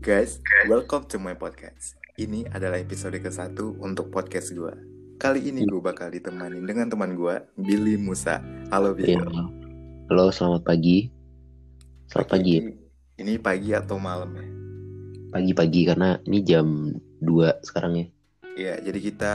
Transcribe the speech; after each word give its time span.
Guys, 0.00 0.40
welcome 0.64 1.04
to 1.12 1.20
my 1.20 1.36
podcast. 1.36 2.00
Ini 2.16 2.48
adalah 2.56 2.80
episode 2.80 3.20
ke-1 3.20 3.52
untuk 3.84 4.08
podcast 4.08 4.48
gue. 4.48 4.72
Kali 5.20 5.52
ini 5.52 5.68
gue 5.68 5.76
bakal 5.76 6.08
ditemani 6.08 6.56
dengan 6.64 6.88
teman 6.88 7.12
gue, 7.12 7.44
Billy 7.60 8.00
Musa. 8.00 8.40
Halo 8.72 8.96
Billy. 8.96 9.12
Iya. 9.12 9.20
Halo, 10.08 10.32
selamat 10.32 10.64
pagi. 10.64 11.12
Selamat 12.08 12.32
pagi. 12.32 12.52
ya. 12.56 12.60
Ini, 12.64 12.72
ini 13.20 13.32
pagi 13.36 13.76
atau 13.76 14.00
malam 14.00 14.32
ya? 14.40 14.48
Pagi-pagi 15.36 15.80
karena 15.84 16.16
ini 16.24 16.48
jam 16.48 16.96
2 17.20 17.60
sekarang 17.60 17.92
ya. 18.00 18.06
Iya, 18.56 18.74
jadi 18.80 18.98
kita 19.04 19.32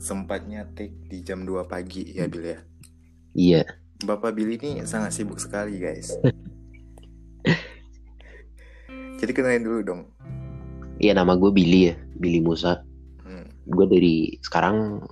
sempatnya 0.00 0.72
take 0.72 1.04
di 1.04 1.20
jam 1.20 1.44
2 1.44 1.68
pagi 1.68 2.16
ya 2.16 2.24
Billy 2.32 2.48
ya. 2.48 2.60
Iya. 3.36 3.62
Bapak 4.08 4.32
Billy 4.32 4.56
ini 4.56 4.88
sangat 4.88 5.12
sibuk 5.12 5.36
sekali 5.36 5.76
guys. 5.76 6.16
jadi 9.22 9.32
kenalin 9.32 9.62
dulu 9.62 9.78
dong. 9.86 10.02
Iya 10.98 11.14
nama 11.14 11.38
gue 11.38 11.54
Billy 11.54 11.94
ya, 11.94 11.96
Billy 12.18 12.42
Musa. 12.42 12.82
Hmm. 13.22 13.46
Gue 13.70 13.86
dari 13.86 14.34
sekarang 14.42 15.06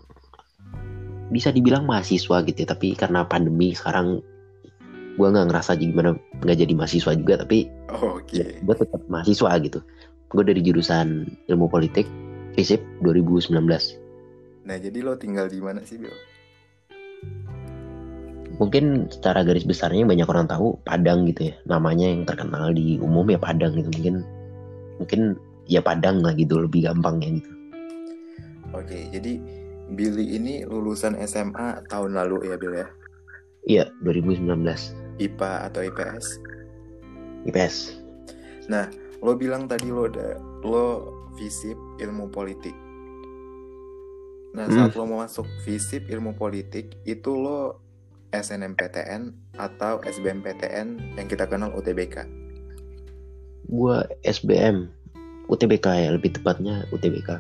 bisa 1.31 1.55
dibilang 1.55 1.87
mahasiswa 1.87 2.43
gitu 2.43 2.59
ya, 2.59 2.69
tapi 2.75 2.99
karena 2.99 3.23
pandemi 3.23 3.71
sekarang 3.71 4.19
gue 5.15 5.27
nggak 5.31 5.47
ngerasa 5.47 5.79
gimana 5.79 6.19
nggak 6.43 6.59
jadi 6.59 6.73
mahasiswa 6.75 7.15
juga, 7.15 7.47
tapi 7.47 7.71
Oh, 7.91 8.19
Oke. 8.19 8.43
ya, 8.43 8.47
gue 8.59 8.75
tetap 8.75 9.03
mahasiswa 9.07 9.51
gitu. 9.63 9.79
Gue 10.31 10.43
dari 10.47 10.63
jurusan 10.63 11.27
ilmu 11.51 11.71
politik, 11.71 12.07
FISIP 12.59 12.83
2019. 13.03 13.51
Nah, 14.67 14.77
jadi 14.79 14.99
lo 15.03 15.19
tinggal 15.19 15.51
di 15.51 15.59
mana 15.59 15.83
sih, 15.83 15.99
Bil? 15.99 16.15
Mungkin 18.61 19.09
secara 19.09 19.41
garis 19.41 19.65
besarnya 19.65 20.05
banyak 20.05 20.29
orang 20.29 20.45
tahu 20.45 20.77
Padang 20.85 21.25
gitu 21.25 21.49
ya, 21.49 21.55
namanya 21.65 22.05
yang 22.13 22.29
terkenal 22.29 22.77
di 22.77 23.01
umum 23.01 23.25
ya 23.33 23.41
Padang 23.41 23.73
gitu. 23.73 23.89
Mungkin 23.89 24.17
mungkin 25.01 25.21
ya 25.65 25.81
Padang 25.81 26.21
lah 26.21 26.37
gitu 26.37 26.61
lebih 26.61 26.85
gampang 26.85 27.25
ya 27.25 27.41
gitu. 27.41 27.51
Oke, 28.77 29.09
jadi 29.11 29.41
Billy 29.97 30.37
ini 30.39 30.63
lulusan 30.69 31.17
SMA 31.25 31.89
tahun 31.91 32.15
lalu 32.15 32.53
ya, 32.53 32.61
Bil 32.61 32.77
ya? 32.77 32.87
Iya, 33.67 33.85
2019 34.07 34.95
IPA 35.19 35.53
atau 35.67 35.81
IPS? 35.83 36.39
IPS. 37.51 37.77
Lo 39.21 39.37
bilang 39.37 39.69
tadi 39.69 39.93
lo 39.93 40.09
ada 40.09 40.41
lo 40.65 41.13
FISIP 41.37 41.77
ilmu 42.01 42.33
politik. 42.33 42.73
Nah, 44.57 44.65
Hmm. 44.65 44.75
saat 44.77 44.97
lo 44.97 45.05
mau 45.05 45.21
masuk 45.21 45.45
FISIP 45.67 46.09
ilmu 46.09 46.33
politik, 46.39 46.97
itu 47.05 47.31
lo 47.37 47.85
SNMPTN 48.31 49.35
atau 49.59 49.99
SBMPTN 50.07 51.19
yang 51.19 51.27
kita 51.27 51.47
kenal 51.51 51.75
UTBK. 51.75 52.27
Gua 53.71 54.03
SBM, 54.27 54.91
UTBK 55.47 55.87
ya 55.87 56.11
lebih 56.15 56.35
tepatnya 56.35 56.87
UTBK. 56.95 57.39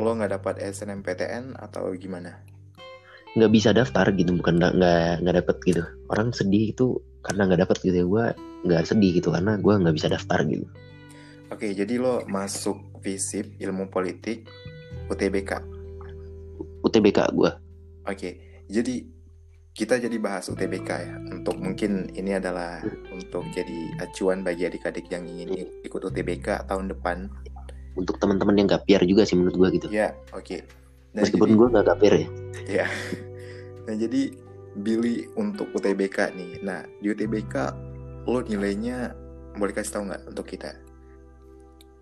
Lo 0.00 0.16
nggak 0.16 0.40
dapat 0.40 0.60
SNMPTN 0.60 1.56
atau 1.60 1.92
gimana? 1.96 2.40
Nggak 3.32 3.52
bisa 3.52 3.72
daftar 3.72 4.08
gitu, 4.12 4.36
bukan 4.36 4.60
nggak 4.60 4.72
nggak 5.24 5.36
dapet 5.44 5.56
gitu. 5.64 5.82
Orang 6.12 6.36
sedih 6.36 6.72
itu 6.72 7.00
karena 7.24 7.48
nggak 7.48 7.64
dapet 7.68 7.76
gitu 7.84 7.96
ya. 7.96 8.06
Gua 8.08 8.24
nggak 8.64 8.84
sedih 8.88 9.20
gitu 9.20 9.28
karena 9.32 9.56
gua 9.60 9.80
nggak 9.80 9.96
bisa 9.96 10.08
daftar 10.12 10.44
gitu. 10.44 10.68
Oke, 11.52 11.76
jadi 11.76 12.00
lo 12.00 12.24
masuk 12.28 13.00
FISIP 13.04 13.60
ilmu 13.60 13.92
politik 13.92 14.48
UTBK. 15.12 15.60
UTBK 16.80 17.18
gua. 17.36 17.60
Oke, 18.08 18.64
jadi 18.68 19.04
kita 19.72 19.96
jadi 19.96 20.16
bahas 20.20 20.52
UTBK 20.52 20.88
ya. 20.92 21.14
Untuk 21.32 21.56
mungkin 21.56 22.12
ini 22.12 22.36
adalah 22.36 22.84
untuk 23.08 23.48
jadi 23.56 23.96
acuan 24.04 24.44
bagi 24.44 24.68
adik-adik 24.68 25.08
yang 25.08 25.24
ingin 25.24 25.48
i- 25.64 25.72
ikut 25.88 26.00
UTBK 26.04 26.68
tahun 26.68 26.92
depan. 26.92 27.32
Untuk 27.96 28.20
teman-teman 28.20 28.56
yang 28.56 28.68
gak 28.68 28.84
PR 28.88 29.04
juga 29.04 29.24
sih 29.24 29.36
menurut 29.36 29.56
gua 29.56 29.68
gitu. 29.72 29.88
Ya, 29.88 30.12
oke. 30.32 30.64
Nah, 31.12 31.24
Meskipun 31.24 31.48
jadi, 31.52 31.58
gua 31.60 31.66
nggak 31.72 31.86
gapir 31.92 32.12
ya. 32.12 32.26
ya. 32.84 32.86
Nah, 33.82 33.94
jadi 33.96 34.32
Billy 34.78 35.28
untuk 35.36 35.68
UTBK 35.76 36.32
nih. 36.32 36.64
Nah, 36.64 36.84
di 37.00 37.12
UTBK 37.12 37.54
lo 38.28 38.40
nilainya 38.44 39.12
boleh 39.56 39.72
kasih 39.76 39.92
tahu 39.98 40.02
nggak 40.08 40.22
untuk 40.32 40.46
kita? 40.48 40.72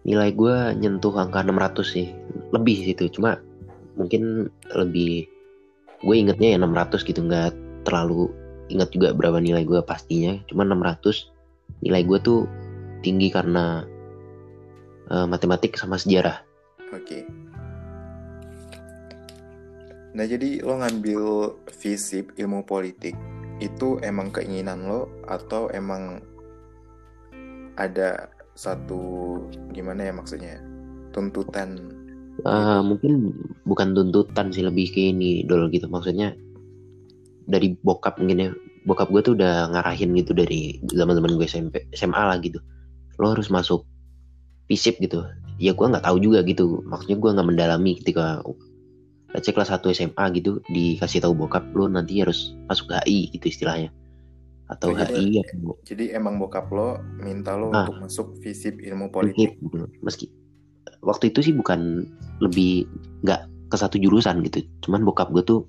Nilai 0.07 0.31
gua 0.35 0.75
nyentuh 0.75 1.15
angka 1.19 1.43
600 1.43 1.87
sih. 1.87 2.07
Lebih 2.55 2.87
situ, 2.87 3.11
cuma 3.15 3.39
mungkin 3.99 4.47
lebih 4.75 5.27
gue 6.01 6.15
ingetnya 6.17 6.57
ya 6.57 6.59
600 6.59 7.09
gitu 7.09 7.21
nggak 7.25 7.53
terlalu 7.85 8.33
ingat 8.71 8.89
juga 8.95 9.13
berapa 9.13 9.41
nilai 9.43 9.67
gue 9.67 9.81
pastinya 9.85 10.39
cuma 10.49 10.65
600 10.65 11.29
nilai 11.85 12.03
gue 12.05 12.19
tuh 12.23 12.41
tinggi 13.05 13.29
karena 13.33 13.85
eh, 15.13 15.27
matematik 15.29 15.77
sama 15.77 16.01
sejarah 16.01 16.51
Oke. 16.91 17.23
Nah, 20.11 20.27
jadi 20.27 20.59
lo 20.67 20.83
ngambil 20.83 21.23
FISIP 21.71 22.35
ilmu 22.35 22.67
politik 22.67 23.15
itu 23.63 24.03
emang 24.03 24.35
keinginan 24.35 24.91
lo 24.91 25.07
atau 25.31 25.71
emang 25.71 26.19
ada 27.79 28.27
satu 28.59 29.39
gimana 29.71 30.11
ya 30.11 30.13
maksudnya 30.17 30.59
tuntutan 31.15 31.79
Eh, 32.41 32.81
mungkin 32.81 33.37
bukan 33.69 33.93
tuntutan 33.93 34.49
sih 34.49 34.65
lebih 34.65 34.89
ke 34.95 35.13
ini 35.13 35.45
dol 35.45 35.69
gitu. 35.69 35.91
Maksudnya 35.91 36.33
dari 37.45 37.77
bokap 37.85 38.17
mungkin 38.17 38.39
ya. 38.41 38.51
Bokap 38.89 39.13
gue 39.13 39.21
tuh 39.21 39.35
udah 39.37 39.69
ngarahin 39.77 40.17
gitu 40.17 40.33
dari 40.33 40.81
zaman 40.89 41.13
zaman 41.13 41.37
gue 41.37 41.45
SMP 41.45 41.85
SMA 41.93 42.17
lah 42.17 42.41
gitu. 42.41 42.57
Lo 43.21 43.37
harus 43.37 43.53
masuk 43.53 43.85
FISIP 44.73 45.05
gitu. 45.05 45.21
Ya 45.61 45.77
gue 45.77 45.85
nggak 45.85 46.07
tahu 46.09 46.17
juga 46.17 46.41
gitu. 46.41 46.81
Maksudnya 46.89 47.21
gue 47.21 47.31
nggak 47.37 47.49
mendalami 47.49 48.01
ketika 48.01 48.41
let's 49.37 49.45
say 49.45 49.53
kelas 49.53 49.69
1 49.69 49.85
SMA 49.93 50.25
gitu 50.35 50.65
dikasih 50.73 51.21
tahu 51.21 51.37
bokap 51.37 51.69
lo 51.77 51.87
nanti 51.87 52.25
harus 52.25 52.57
masuk 52.67 52.89
HI 53.05 53.29
gitu 53.37 53.53
istilahnya. 53.53 53.93
Atau 54.67 54.97
jadi- 54.97 55.13
HI 55.13 55.45
atau 55.45 55.77
jadi 55.85 56.17
emang 56.17 56.41
bokap 56.41 56.73
lo 56.73 57.05
minta 57.21 57.53
lo 57.61 57.69
Ah. 57.71 57.85
untuk 57.85 58.01
masuk 58.01 58.27
FISIP 58.41 58.81
ilmu 58.81 59.13
politik. 59.13 59.61
meski 60.01 60.33
waktu 61.01 61.31
itu 61.31 61.41
sih 61.41 61.55
bukan 61.55 62.07
lebih 62.43 62.87
nggak 63.23 63.47
ke 63.71 63.77
satu 63.79 63.97
jurusan 63.97 64.43
gitu. 64.45 64.67
Cuman 64.83 65.07
bokap 65.07 65.31
gue 65.31 65.43
tuh 65.47 65.65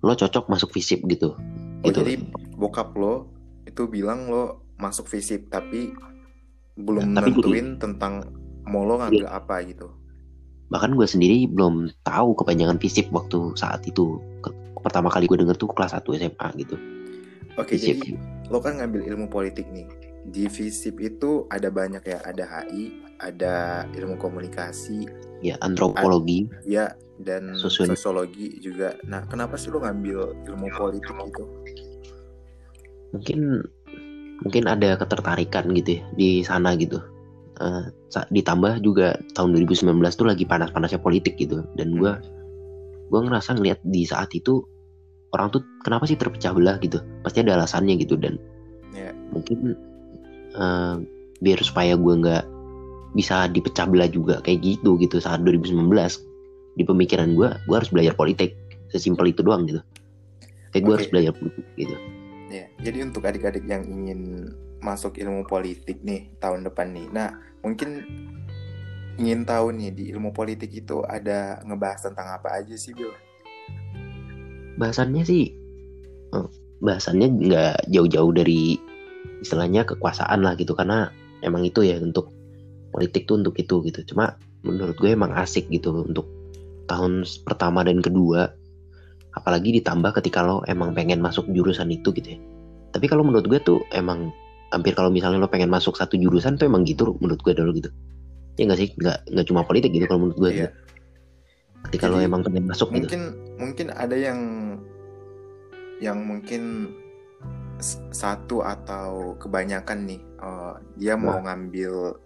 lo 0.00 0.12
cocok 0.16 0.48
masuk 0.48 0.72
FISIP 0.72 1.04
gitu. 1.06 1.36
Oh 1.80 1.88
gitu. 1.88 2.00
jadi 2.02 2.20
bokap 2.56 2.92
lo 2.96 3.28
itu 3.68 3.86
bilang 3.86 4.28
lo 4.28 4.64
masuk 4.80 5.06
FISIP 5.06 5.52
tapi 5.52 5.92
belum 6.80 7.12
Tapi 7.12 7.30
gini. 7.30 7.36
nentuin 7.36 7.68
tentang 7.76 8.12
mau 8.64 8.82
lo 8.84 8.98
ngambil 8.98 9.28
apa 9.28 9.60
gitu. 9.68 9.92
Bahkan 10.70 10.94
gue 10.96 11.06
sendiri 11.06 11.44
belum 11.50 11.90
tahu 12.06 12.32
kepanjangan 12.38 12.80
FISIP 12.80 13.12
waktu 13.12 13.52
saat 13.54 13.84
itu. 13.84 14.16
Ke- 14.40 14.54
pertama 14.80 15.12
kali 15.12 15.28
gue 15.28 15.36
denger 15.36 15.60
tuh 15.60 15.68
kelas 15.76 15.92
1 15.92 16.16
SMA 16.16 16.48
gitu. 16.64 16.76
Oke 17.60 17.76
FISIP. 17.76 18.00
jadi 18.00 18.16
lo 18.48 18.58
kan 18.58 18.80
ngambil 18.80 19.04
ilmu 19.04 19.26
politik 19.28 19.68
nih. 19.70 19.84
Di 20.24 20.48
FISIP 20.48 21.00
itu 21.00 21.44
ada 21.52 21.68
banyak 21.68 22.00
ya 22.04 22.18
ada 22.24 22.44
HI 22.44 23.09
ada 23.20 23.84
ilmu 23.92 24.16
komunikasi 24.16 25.04
ya 25.40 25.56
antropologi. 25.60 26.48
ya 26.64 26.92
dan 27.20 27.52
Sosiologi. 27.52 27.92
sosiologi 27.94 28.46
juga. 28.58 28.96
Nah 29.04 29.28
kenapa 29.28 29.60
sih 29.60 29.68
lo 29.68 29.80
ngambil 29.80 30.40
ilmu 30.48 30.66
politik 30.72 31.12
gitu? 31.12 31.44
Mungkin 33.12 33.40
mungkin 34.40 34.64
ada 34.64 34.96
ketertarikan 34.96 35.68
gitu 35.76 36.00
ya 36.00 36.02
di 36.16 36.28
sana 36.40 36.72
gitu. 36.80 36.96
Sa- 38.08 38.24
ditambah 38.32 38.80
juga 38.80 39.20
tahun 39.36 39.52
2019 39.52 39.84
tuh 40.16 40.24
lagi 40.24 40.48
panas-panasnya 40.48 40.96
politik 40.98 41.36
gitu. 41.36 41.60
Dan 41.76 42.00
gue 42.00 42.12
gue 43.10 43.20
ngerasa 43.20 43.52
ngeliat 43.52 43.84
di 43.84 44.08
saat 44.08 44.32
itu 44.32 44.64
orang 45.30 45.52
tuh 45.52 45.60
kenapa 45.84 46.08
sih 46.08 46.16
terpecah 46.16 46.56
belah 46.56 46.80
gitu? 46.80 47.04
Pasti 47.20 47.44
ada 47.44 47.60
alasannya 47.60 48.00
gitu 48.00 48.16
dan 48.16 48.40
Ya. 48.90 49.12
mungkin 49.30 49.76
eh, 50.50 50.94
biar 51.38 51.60
supaya 51.60 51.94
gue 51.94 52.14
nggak 52.16 52.44
bisa 53.12 53.50
dipecah 53.50 53.86
belah 53.88 54.10
juga 54.10 54.38
kayak 54.42 54.62
gitu 54.62 54.96
gitu. 55.00 55.18
Saat 55.18 55.42
2019 55.46 55.90
di 56.78 56.84
pemikiran 56.86 57.34
gue 57.34 57.48
gue 57.66 57.76
harus 57.76 57.90
belajar 57.90 58.14
politik. 58.14 58.56
Sesimpel 58.90 59.30
itu 59.30 59.46
doang 59.46 59.66
gitu. 59.70 59.80
Kayak 60.74 60.82
gue 60.86 60.94
harus 60.94 61.08
belajar 61.10 61.32
politik 61.34 61.66
gitu. 61.78 61.96
Ya, 62.50 62.66
jadi 62.82 63.06
untuk 63.06 63.22
adik-adik 63.22 63.62
yang 63.66 63.86
ingin 63.86 64.50
masuk 64.82 65.14
ilmu 65.18 65.46
politik 65.46 66.02
nih 66.02 66.34
tahun 66.42 66.66
depan 66.66 66.90
nih. 66.90 67.06
Nah, 67.14 67.38
mungkin 67.62 68.02
ingin 69.22 69.46
tahu 69.46 69.70
nih 69.70 69.94
di 69.94 70.04
ilmu 70.10 70.34
politik 70.34 70.74
itu 70.74 71.06
ada 71.06 71.62
ngebahas 71.62 72.10
tentang 72.10 72.34
apa 72.34 72.58
aja 72.58 72.74
sih, 72.74 72.90
Bil? 72.90 73.14
bahasannya 74.80 75.22
sih 75.28 75.52
eh, 76.32 76.48
bahasannya 76.80 77.28
nggak 77.28 77.76
jauh-jauh 77.92 78.32
dari 78.32 78.80
istilahnya 79.44 79.84
kekuasaan 79.84 80.40
lah 80.40 80.56
gitu. 80.56 80.72
Karena 80.72 81.12
emang 81.44 81.68
itu 81.68 81.84
ya 81.84 82.00
untuk 82.00 82.32
politik 82.90 83.26
tuh 83.26 83.40
untuk 83.40 83.54
itu 83.56 83.80
gitu. 83.86 84.14
Cuma 84.14 84.34
menurut 84.62 84.94
gue 84.98 85.10
emang 85.10 85.32
asik 85.34 85.66
gitu 85.70 86.04
untuk 86.04 86.26
tahun 86.86 87.24
pertama 87.46 87.86
dan 87.86 88.02
kedua. 88.02 88.50
Apalagi 89.38 89.78
ditambah 89.78 90.18
ketika 90.18 90.42
lo 90.42 90.66
emang 90.66 90.90
pengen 90.90 91.22
masuk 91.22 91.46
jurusan 91.54 91.88
itu 91.94 92.10
gitu 92.10 92.34
ya. 92.34 92.38
Tapi 92.90 93.06
kalau 93.06 93.22
menurut 93.22 93.46
gue 93.46 93.62
tuh 93.62 93.78
emang 93.94 94.34
hampir 94.74 94.94
kalau 94.94 95.10
misalnya 95.10 95.38
lo 95.38 95.46
pengen 95.46 95.70
masuk 95.70 95.94
satu 95.94 96.18
jurusan 96.18 96.58
tuh 96.58 96.66
emang 96.66 96.82
gitu 96.82 97.14
menurut 97.22 97.38
gue 97.42 97.54
dulu 97.54 97.70
gitu. 97.78 97.90
Ya 98.58 98.66
nggak 98.66 98.78
sih? 98.82 98.88
Nggak 98.98 99.18
nggak 99.30 99.46
cuma 99.46 99.62
politik 99.62 99.94
gitu 99.94 100.10
kalau 100.10 100.26
menurut 100.26 100.38
gue 100.38 100.50
Iya. 100.50 100.58
gitu. 100.66 100.70
ketika 101.88 102.12
lo 102.12 102.20
Jadi, 102.20 102.28
emang 102.28 102.40
pengen 102.44 102.64
masuk 102.68 102.88
gitu. 102.92 103.08
mungkin 103.08 103.22
mungkin 103.56 103.86
ada 103.88 104.12
yang 104.12 104.40
yang 105.96 106.20
mungkin 106.20 106.92
satu 108.12 108.60
atau 108.60 109.32
kebanyakan 109.40 110.04
nih 110.04 110.20
eh, 110.20 110.74
dia 111.00 111.16
mau 111.16 111.40
ngambil 111.40 112.20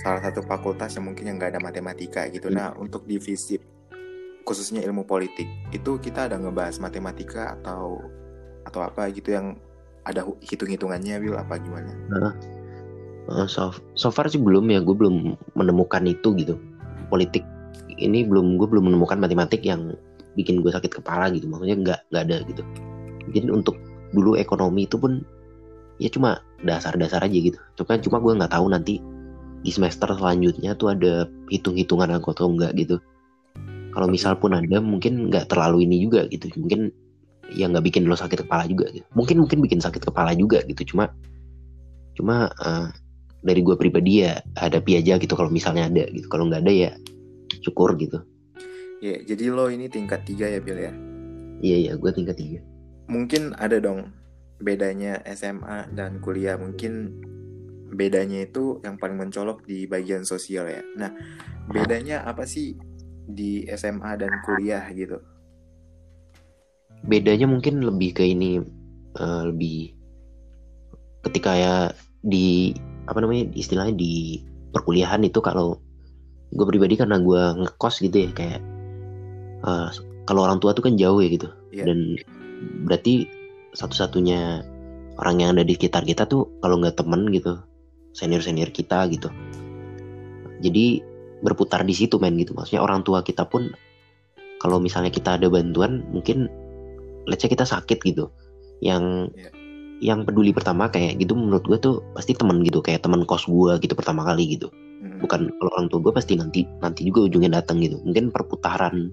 salah 0.00 0.20
satu 0.20 0.44
fakultas 0.44 0.94
yang 0.96 1.08
mungkin 1.08 1.24
yang 1.28 1.36
nggak 1.40 1.56
ada 1.56 1.60
matematika 1.62 2.28
gitu. 2.28 2.52
Hmm. 2.52 2.56
Nah 2.56 2.68
untuk 2.76 3.04
divisi 3.04 3.58
khususnya 4.46 4.78
ilmu 4.86 5.02
politik 5.02 5.46
itu 5.74 5.98
kita 5.98 6.30
ada 6.30 6.38
ngebahas 6.38 6.78
matematika 6.78 7.58
atau 7.58 7.98
atau 8.62 8.80
apa 8.82 9.10
gitu 9.10 9.34
yang 9.34 9.58
ada 10.06 10.22
hitung-hitungannya 10.38 11.18
Will 11.18 11.34
apa 11.34 11.58
gimana? 11.58 11.90
Eh, 13.26 13.46
so, 13.50 13.74
so 13.98 14.14
far 14.14 14.30
sih 14.30 14.38
belum 14.38 14.70
ya 14.70 14.78
gue 14.78 14.94
belum 14.94 15.34
menemukan 15.58 16.06
itu 16.06 16.30
gitu 16.38 16.54
politik 17.10 17.42
ini 17.98 18.22
belum 18.22 18.54
gue 18.54 18.70
belum 18.70 18.86
menemukan 18.86 19.18
matematik 19.18 19.66
yang 19.66 19.98
bikin 20.38 20.62
gue 20.62 20.70
sakit 20.70 21.02
kepala 21.02 21.34
gitu 21.34 21.50
maksudnya 21.50 21.74
nggak 21.74 22.00
nggak 22.14 22.22
ada 22.22 22.36
gitu 22.46 22.62
mungkin 23.26 23.44
untuk 23.50 23.76
dulu 24.14 24.38
ekonomi 24.38 24.86
itu 24.86 24.94
pun 24.94 25.26
ya 25.98 26.06
cuma 26.06 26.38
dasar-dasar 26.62 27.26
aja 27.26 27.34
gitu 27.34 27.58
cuma 27.74 27.98
cuma 27.98 28.16
gue 28.22 28.32
nggak 28.38 28.52
tahu 28.54 28.66
nanti 28.70 29.02
di 29.62 29.70
semester 29.72 30.08
selanjutnya 30.12 30.76
tuh 30.76 30.92
ada 30.92 31.28
hitung-hitungan 31.52 32.12
atau 32.16 32.48
enggak 32.48 32.72
gitu. 32.76 32.96
Kalau 33.96 34.08
misal 34.12 34.36
pun 34.36 34.52
ada 34.52 34.78
mungkin 34.80 35.32
nggak 35.32 35.48
terlalu 35.48 35.88
ini 35.88 36.04
juga 36.04 36.28
gitu. 36.28 36.52
Mungkin 36.60 36.92
ya 37.54 37.70
nggak 37.70 37.84
bikin 37.88 38.04
lo 38.04 38.16
sakit 38.18 38.44
kepala 38.44 38.68
juga 38.68 38.92
gitu. 38.92 39.06
Mungkin 39.16 39.40
mungkin 39.40 39.58
bikin 39.64 39.80
sakit 39.80 40.04
kepala 40.04 40.36
juga 40.36 40.60
gitu. 40.68 40.94
Cuma 40.94 41.08
cuma 42.16 42.52
eh, 42.52 42.86
dari 43.40 43.60
gue 43.64 43.76
pribadi 43.78 44.26
ya 44.26 44.40
hadapi 44.58 45.00
aja 45.00 45.16
gitu 45.16 45.32
kalau 45.32 45.48
misalnya 45.48 45.88
ada 45.88 46.04
gitu. 46.12 46.28
Kalau 46.28 46.48
nggak 46.48 46.64
ada 46.66 46.72
ya 46.72 46.90
syukur 47.64 47.96
gitu. 47.96 48.20
Ya 49.00 49.20
jadi 49.24 49.52
lo 49.52 49.68
ini 49.68 49.88
tingkat 49.88 50.24
tiga 50.24 50.48
ya 50.48 50.60
Bill 50.60 50.80
ya? 50.80 50.92
iya 51.64 51.76
iya 51.88 51.92
gue 51.96 52.10
tingkat 52.12 52.36
tiga. 52.36 52.60
Mungkin 53.08 53.56
ada 53.56 53.80
dong 53.80 54.12
bedanya 54.60 55.20
SMA 55.32 55.88
dan 55.96 56.20
kuliah. 56.20 56.60
Mungkin 56.60 57.16
bedanya 57.92 58.46
itu 58.46 58.82
yang 58.82 58.98
paling 58.98 59.18
mencolok 59.18 59.62
di 59.66 59.86
bagian 59.86 60.26
sosial 60.26 60.66
ya. 60.66 60.82
Nah 60.98 61.10
bedanya 61.70 62.26
apa 62.26 62.46
sih 62.46 62.74
di 63.26 63.66
SMA 63.74 64.18
dan 64.18 64.42
kuliah 64.46 64.82
gitu? 64.94 65.18
Bedanya 67.06 67.46
mungkin 67.46 67.82
lebih 67.82 68.16
ke 68.16 68.24
ini 68.26 68.58
eh, 69.18 69.42
lebih 69.46 69.94
ketika 71.26 71.52
ya 71.54 71.74
di 72.22 72.74
apa 73.06 73.18
namanya 73.22 73.50
istilahnya 73.54 73.94
di 73.94 74.42
perkuliahan 74.74 75.22
itu 75.26 75.38
kalau 75.42 75.78
gue 76.54 76.66
pribadi 76.66 76.94
karena 76.94 77.18
gue 77.18 77.42
ngekos 77.66 78.02
gitu 78.02 78.26
ya 78.26 78.30
kayak 78.34 78.60
eh, 79.62 79.88
kalau 80.26 80.46
orang 80.46 80.58
tua 80.58 80.74
tuh 80.74 80.86
kan 80.86 80.94
jauh 80.98 81.18
ya 81.22 81.30
gitu. 81.30 81.50
Iya. 81.76 81.92
dan 81.92 81.98
berarti 82.88 83.28
satu-satunya 83.76 84.64
orang 85.20 85.36
yang 85.44 85.50
ada 85.52 85.64
di 85.68 85.76
sekitar 85.76 86.08
kita 86.08 86.24
tuh 86.24 86.48
kalau 86.64 86.80
nggak 86.80 86.96
temen 86.96 87.28
gitu 87.28 87.60
senior 88.16 88.40
senior 88.40 88.72
kita 88.72 89.04
gitu. 89.12 89.28
Jadi 90.64 91.04
berputar 91.44 91.84
di 91.84 91.92
situ 91.92 92.16
men 92.16 92.40
gitu. 92.40 92.56
Maksudnya 92.56 92.80
orang 92.80 93.04
tua 93.04 93.20
kita 93.20 93.44
pun 93.44 93.68
kalau 94.56 94.80
misalnya 94.80 95.12
kita 95.12 95.36
ada 95.36 95.52
bantuan 95.52 96.00
mungkin 96.08 96.48
let's 97.28 97.44
say 97.44 97.52
kita 97.52 97.68
sakit 97.68 98.00
gitu. 98.00 98.32
Yang 98.80 99.28
Iya. 99.36 99.50
yang 99.96 100.28
peduli 100.28 100.52
pertama 100.52 100.88
kayak 100.92 101.20
gitu 101.20 101.36
menurut 101.36 101.64
gue 101.68 101.76
tuh 101.76 101.94
pasti 102.16 102.32
temen 102.32 102.64
gitu. 102.64 102.80
Kayak 102.80 103.04
temen 103.04 103.28
kos 103.28 103.44
gue 103.44 103.76
gitu 103.84 103.92
pertama 103.92 104.24
kali 104.24 104.56
gitu. 104.56 104.72
Mm. 104.96 105.20
bukan 105.20 105.52
kalau 105.60 105.70
orang 105.76 105.92
tua 105.92 106.00
gue 106.08 106.12
pasti 106.16 106.40
nanti 106.40 106.64
nanti 106.80 107.04
juga 107.04 107.28
ujungnya 107.28 107.60
datang 107.60 107.84
gitu. 107.84 108.00
Mungkin 108.00 108.32
perputaran 108.32 109.12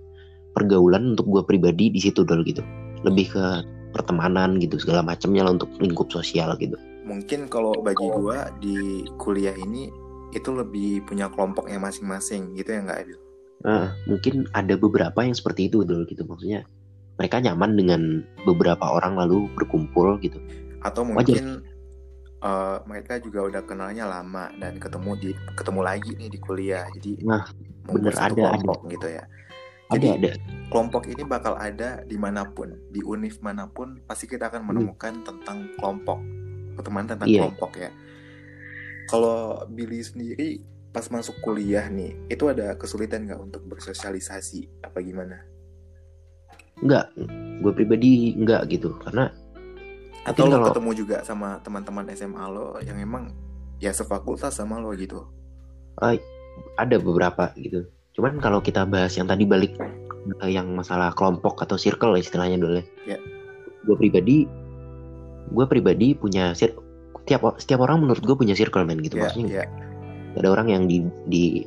pergaulan 0.56 1.12
untuk 1.12 1.28
gue 1.28 1.44
pribadi 1.44 1.92
di 1.92 2.00
situ 2.00 2.24
dulu 2.24 2.40
gitu. 2.48 2.64
Lebih 3.04 3.36
ke 3.36 3.46
pertemanan 3.92 4.64
gitu 4.64 4.80
segala 4.80 5.04
macamnya 5.04 5.44
lah 5.44 5.60
untuk 5.60 5.68
lingkup 5.84 6.08
sosial 6.08 6.56
gitu 6.58 6.80
mungkin 7.04 7.52
kalau 7.52 7.76
bagi 7.84 8.08
gua 8.08 8.50
di 8.58 9.08
kuliah 9.20 9.56
ini 9.56 9.92
itu 10.34 10.50
lebih 10.50 11.06
punya 11.06 11.30
kelompoknya 11.30 11.78
masing-masing 11.78 12.58
gitu 12.58 12.74
ya 12.74 12.82
nggak 12.82 13.00
Abil? 13.06 13.20
Nah, 13.64 13.96
mungkin 14.10 14.50
ada 14.52 14.76
beberapa 14.76 15.24
yang 15.24 15.38
seperti 15.38 15.72
itu 15.72 15.88
dulu 15.88 16.04
gitu. 16.10 16.26
Maksudnya 16.28 16.68
mereka 17.16 17.40
nyaman 17.40 17.78
dengan 17.78 18.02
beberapa 18.44 18.84
orang 18.84 19.16
lalu 19.16 19.48
berkumpul 19.56 20.20
gitu. 20.20 20.42
Atau 20.84 21.08
Wajar. 21.08 21.16
mungkin 21.16 21.46
eh, 22.44 22.78
mereka 22.90 23.22
juga 23.24 23.40
udah 23.48 23.62
kenalnya 23.64 24.10
lama 24.10 24.52
dan 24.60 24.82
ketemu 24.82 25.12
di 25.16 25.30
ketemu 25.56 25.82
lagi 25.86 26.12
nih 26.18 26.30
di 26.34 26.40
kuliah. 26.42 26.86
Jadi 26.92 27.24
Nah, 27.24 27.48
bener, 27.88 28.14
ada, 28.20 28.34
kelompok 28.52 28.80
gitu 28.92 29.08
ya. 29.08 29.24
Ada 29.94 30.00
Jadi, 30.00 30.08
ada. 30.10 30.32
kelompok 30.74 31.04
ini 31.06 31.24
bakal 31.24 31.54
ada 31.56 32.02
di 32.04 32.18
mana 32.18 32.50
pun 32.50 32.74
di 32.90 33.00
univ 33.06 33.38
mana 33.46 33.70
pun 33.70 34.02
pasti 34.10 34.26
kita 34.26 34.50
akan 34.50 34.66
menemukan 34.66 35.22
tentang 35.22 35.70
kelompok 35.78 36.18
pertemanan 36.74 37.08
tentang 37.14 37.28
Iya. 37.28 37.40
kelompok 37.46 37.72
ya. 37.78 37.90
Kalau 39.06 39.38
Billy 39.68 40.00
sendiri 40.00 40.50
pas 40.90 41.10
masuk 41.10 41.34
kuliah 41.40 41.86
nih 41.86 42.14
itu 42.28 42.46
ada 42.46 42.74
kesulitan 42.74 43.26
nggak 43.26 43.42
untuk 43.42 43.62
bersosialisasi? 43.66 44.82
Apa 44.82 45.02
gimana? 45.02 45.42
Enggak 46.80 47.14
gue 47.60 47.72
pribadi 47.72 48.34
enggak 48.34 48.66
gitu 48.68 48.98
karena 49.00 49.30
atau 50.24 50.48
lo 50.48 50.56
kalau- 50.56 50.68
ketemu 50.72 50.92
juga 50.96 51.18
sama 51.22 51.60
teman-teman 51.60 52.08
SMA 52.10 52.46
lo 52.48 52.80
yang 52.80 52.96
emang 52.96 53.32
ya 53.78 53.92
sefakultas 53.92 54.56
sama 54.56 54.80
lo 54.80 54.96
gitu? 54.96 55.28
Ada 56.78 56.98
beberapa 56.98 57.52
gitu. 57.56 57.86
Cuman 58.14 58.38
kalau 58.38 58.62
kita 58.62 58.86
bahas 58.86 59.14
yang 59.14 59.26
tadi 59.26 59.44
balik 59.44 59.74
ke 59.76 59.86
yang 60.48 60.72
masalah 60.72 61.12
kelompok 61.12 61.60
atau 61.60 61.76
circle 61.76 62.16
istilahnya 62.16 62.56
dulu 62.56 62.80
Ya. 63.04 63.20
gue 63.84 63.96
pribadi 63.98 64.48
gue 65.52 65.66
pribadi 65.68 66.16
punya 66.16 66.56
sir 66.56 66.72
tiap 67.28 67.44
setiap 67.60 67.84
orang 67.84 68.04
menurut 68.04 68.24
gue 68.24 68.36
punya 68.36 68.56
circle 68.56 68.84
men 68.88 69.00
gitu 69.04 69.20
ya 69.20 69.28
maksudnya 69.28 69.64
ya 69.64 69.68
Gak 70.34 70.42
ada 70.42 70.50
orang 70.50 70.68
yang 70.74 70.84
di 70.90 71.06
di 71.30 71.62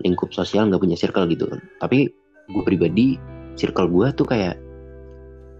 lingkup 0.00 0.32
sosial 0.32 0.68
nggak 0.72 0.80
punya 0.80 0.96
circle 0.96 1.28
gitu. 1.28 1.44
Kan 1.48 1.60
tapi 1.78 2.08
gue 2.48 2.62
pribadi 2.64 3.20
circle 3.60 3.88
gue 3.92 4.08
tuh 4.16 4.24
kayak 4.24 4.56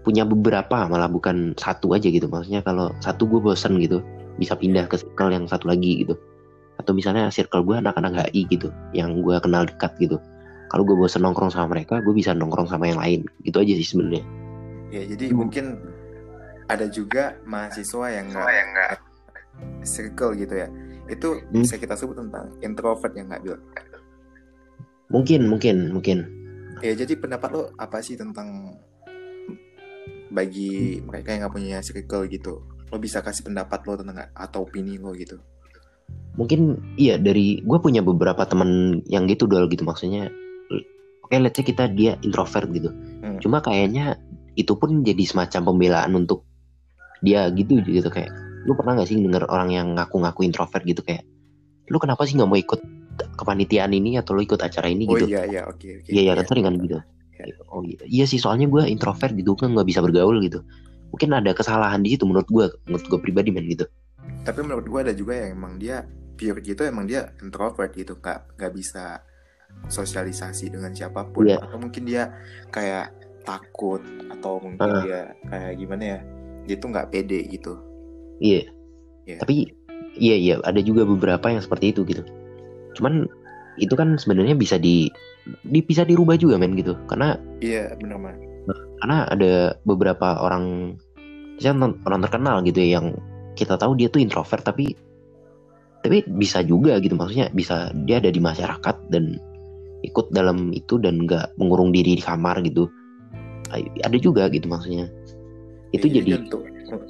punya 0.01 0.25
beberapa 0.25 0.89
malah 0.89 1.11
bukan 1.11 1.53
satu 1.61 1.93
aja 1.93 2.09
gitu. 2.09 2.25
Maksudnya 2.25 2.65
kalau 2.65 2.89
satu 3.05 3.29
gue 3.29 3.37
bosen 3.37 3.77
gitu 3.77 4.01
bisa 4.41 4.57
pindah 4.57 4.89
ke 4.89 4.97
circle 4.97 5.29
yang 5.29 5.45
satu 5.45 5.69
lagi 5.69 6.01
gitu. 6.01 6.17
Atau 6.81 6.97
misalnya 6.97 7.29
circle 7.29 7.61
gue 7.61 7.77
anak-anak 7.77 8.31
HI 8.31 8.49
gitu 8.49 8.73
yang 8.97 9.21
gue 9.21 9.37
kenal 9.37 9.69
dekat 9.69 9.93
gitu. 10.01 10.17
Kalau 10.73 10.85
gue 10.85 10.97
bosen 10.97 11.21
nongkrong 11.21 11.53
sama 11.53 11.77
mereka 11.77 12.01
gue 12.01 12.13
bisa 12.15 12.33
nongkrong 12.33 12.65
sama 12.65 12.89
yang 12.89 12.97
lain. 12.97 13.21
Gitu 13.45 13.61
aja 13.61 13.73
sih 13.77 13.85
sebenarnya. 13.85 14.25
Ya 14.89 15.05
jadi 15.05 15.37
mungkin 15.37 15.77
ada 16.69 16.85
juga 16.87 17.35
mahasiswa 17.43 18.05
yang 18.13 18.29
nggak 18.29 19.01
circle 19.83 20.37
gitu 20.37 20.53
ya. 20.53 20.67
Itu 21.09 21.41
Hmm. 21.41 21.65
bisa 21.65 21.81
kita 21.81 21.97
sebut 21.97 22.21
tentang 22.21 22.53
introvert 22.61 23.13
yang 23.17 23.27
nggak 23.27 23.41
bil? 23.41 23.57
Mungkin 25.09 25.49
mungkin 25.49 25.89
mungkin. 25.89 26.17
Ya 26.85 26.93
jadi 26.93 27.17
pendapat 27.17 27.49
lo 27.51 27.63
apa 27.75 27.99
sih 27.99 28.13
tentang 28.15 28.77
bagi 30.29 31.01
mereka 31.01 31.33
yang 31.33 31.49
nggak 31.49 31.55
punya 31.57 31.77
circle 31.81 32.29
gitu? 32.29 32.61
Lo 32.93 32.97
bisa 33.01 33.25
kasih 33.25 33.49
pendapat 33.49 33.81
lo 33.89 33.97
tentang 33.97 34.29
atau 34.31 34.69
opini 34.69 35.01
lo 35.01 35.11
gitu? 35.17 35.41
Mungkin 36.37 36.93
iya 36.95 37.17
dari 37.17 37.59
gue 37.65 37.79
punya 37.81 38.05
beberapa 38.05 38.45
temen 38.45 39.01
yang 39.09 39.25
gitu 39.25 39.49
dol 39.49 39.65
gitu. 39.67 39.81
Maksudnya 39.81 40.29
oke 41.25 41.35
let's 41.41 41.57
say 41.57 41.65
kita 41.65 41.89
dia 41.89 42.17
introvert 42.21 42.69
gitu. 42.73 42.89
Hmm. 43.19 43.37
cuma 43.37 43.61
kayaknya 43.61 44.17
itu 44.57 44.73
pun 44.75 45.05
jadi 45.05 45.23
semacam 45.23 45.71
pembelaan 45.71 46.11
untuk 46.17 46.48
dia 47.19 47.51
gitu 47.51 47.79
gitu 47.83 48.07
kayak 48.07 48.31
lu 48.67 48.75
pernah 48.75 48.99
gak 48.99 49.07
sih 49.07 49.15
denger 49.19 49.47
orang 49.47 49.69
yang 49.71 49.87
ngaku-ngaku 49.95 50.43
introvert 50.43 50.83
gitu 50.83 50.99
kayak 51.03 51.23
lu 51.89 51.97
kenapa 51.97 52.27
sih 52.27 52.37
nggak 52.37 52.49
mau 52.49 52.59
ikut 52.59 52.79
kepanitiaan 53.35 53.91
ini 53.91 54.15
atau 54.15 54.37
lu 54.37 54.45
ikut 54.45 54.61
acara 54.61 54.87
ini? 54.87 55.09
Oh 55.09 55.17
gitu. 55.17 55.27
iya 55.33 55.43
iya 55.49 55.61
oke 55.67 56.05
oke. 56.05 56.07
Iya 56.07 56.21
iya 56.21 56.33
kan 56.37 56.45
sering 56.47 56.65
kan 56.69 56.75
gitu. 56.79 56.99
Iya. 57.39 57.55
oh 57.71 57.81
iya 57.87 58.03
iya 58.05 58.25
sih 58.27 58.35
soalnya 58.35 58.67
gue 58.67 58.83
introvert 58.87 59.31
gitu 59.31 59.55
kan 59.55 59.71
nggak 59.73 59.87
bisa 59.87 59.99
bergaul 60.03 60.37
gitu. 60.43 60.63
Mungkin 61.09 61.33
ada 61.33 61.51
kesalahan 61.55 62.03
di 62.05 62.13
situ 62.15 62.23
menurut 62.29 62.47
gue 62.47 62.65
menurut 62.87 63.05
gue 63.09 63.19
pribadi 63.19 63.49
men 63.49 63.65
gitu. 63.67 63.87
Tapi 64.45 64.59
menurut 64.61 64.85
gua 64.85 65.01
ada 65.01 65.15
juga 65.15 65.33
yang 65.35 65.57
emang 65.57 65.81
dia 65.81 66.05
pure 66.37 66.61
gitu 66.61 66.85
emang 66.85 67.09
dia 67.09 67.33
introvert 67.41 67.91
gitu 67.95 68.15
nggak 68.21 68.55
nggak 68.55 68.71
bisa 68.71 69.19
sosialisasi 69.89 70.69
dengan 70.71 70.91
siapa 70.93 71.25
pun. 71.31 71.47
Iya. 71.49 71.59
atau 71.63 71.79
mungkin 71.79 72.03
dia 72.05 72.35
kayak 72.69 73.11
takut 73.43 74.03
atau 74.29 74.61
mungkin 74.61 74.83
Ah. 74.85 75.01
dia 75.03 75.19
kayak 75.49 75.73
gimana 75.79 76.03
ya 76.05 76.19
dia 76.69 76.77
tuh 76.77 76.93
nggak 76.93 77.09
pede 77.09 77.49
gitu 77.49 77.73
Iya. 78.39 78.71
Iya. 79.27 79.37
Tapi 79.43 79.55
iya 80.17 80.35
iya 80.35 80.55
ada 80.63 80.79
juga 80.79 81.03
beberapa 81.03 81.51
yang 81.51 81.61
seperti 81.61 81.91
itu 81.93 82.07
gitu. 82.07 82.23
Cuman 82.95 83.27
itu 83.79 83.93
kan 83.95 84.15
sebenarnya 84.15 84.55
bisa 84.55 84.79
di, 84.79 85.11
di 85.67 85.79
bisa 85.83 86.07
dirubah 86.07 86.39
juga 86.39 86.55
men 86.55 86.73
gitu. 86.79 86.95
Karena 87.07 87.35
iya 87.59 87.93
bener 87.99 88.17
mah 88.17 88.35
karena 88.99 89.25
ada 89.31 89.79
beberapa 89.87 90.43
orang 90.43 90.95
misalnya 91.55 91.95
orang 92.03 92.21
terkenal 92.27 92.55
gitu 92.67 92.83
ya 92.83 92.99
yang 92.99 93.15
kita 93.55 93.79
tahu 93.79 93.95
dia 93.95 94.11
tuh 94.11 94.19
introvert 94.19 94.61
tapi 94.63 94.91
tapi 96.03 96.23
bisa 96.35 96.63
juga 96.63 96.99
gitu 96.99 97.15
maksudnya 97.15 97.51
bisa 97.51 97.91
dia 98.05 98.19
ada 98.19 98.31
di 98.31 98.39
masyarakat 98.39 98.95
dan 99.11 99.39
ikut 100.03 100.31
dalam 100.31 100.71
itu 100.75 100.99
dan 100.99 101.27
nggak 101.27 101.55
mengurung 101.59 101.91
diri 101.95 102.19
di 102.19 102.23
kamar 102.23 102.59
gitu 102.63 102.87
ada 104.03 104.17
juga 104.19 104.51
gitu 104.51 104.67
maksudnya 104.67 105.11
itu 105.95 106.05
Ya, 106.09 106.13
jadi 106.21 106.29
untuk 106.45 106.61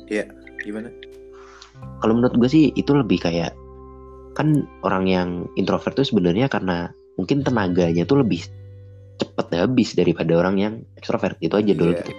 ya 0.07 0.23
gimana? 0.63 0.89
Kalau 2.03 2.13
menurut 2.15 2.35
gue 2.35 2.49
sih 2.51 2.65
itu 2.75 2.91
lebih 2.91 3.23
kayak 3.23 3.55
kan 4.35 4.67
orang 4.87 5.05
yang 5.07 5.29
introvert 5.59 5.95
tuh 5.95 6.07
sebenarnya 6.07 6.47
karena 6.47 6.91
mungkin 7.19 7.43
tenaganya 7.43 8.07
tuh 8.07 8.23
lebih 8.23 8.47
cepet 9.19 9.47
habis 9.51 9.91
daripada 9.95 10.31
orang 10.39 10.55
yang 10.55 10.73
ekstrovert 10.95 11.35
itu 11.43 11.55
aja 11.59 11.73
dulu. 11.75 11.91
Gitu. 11.95 12.13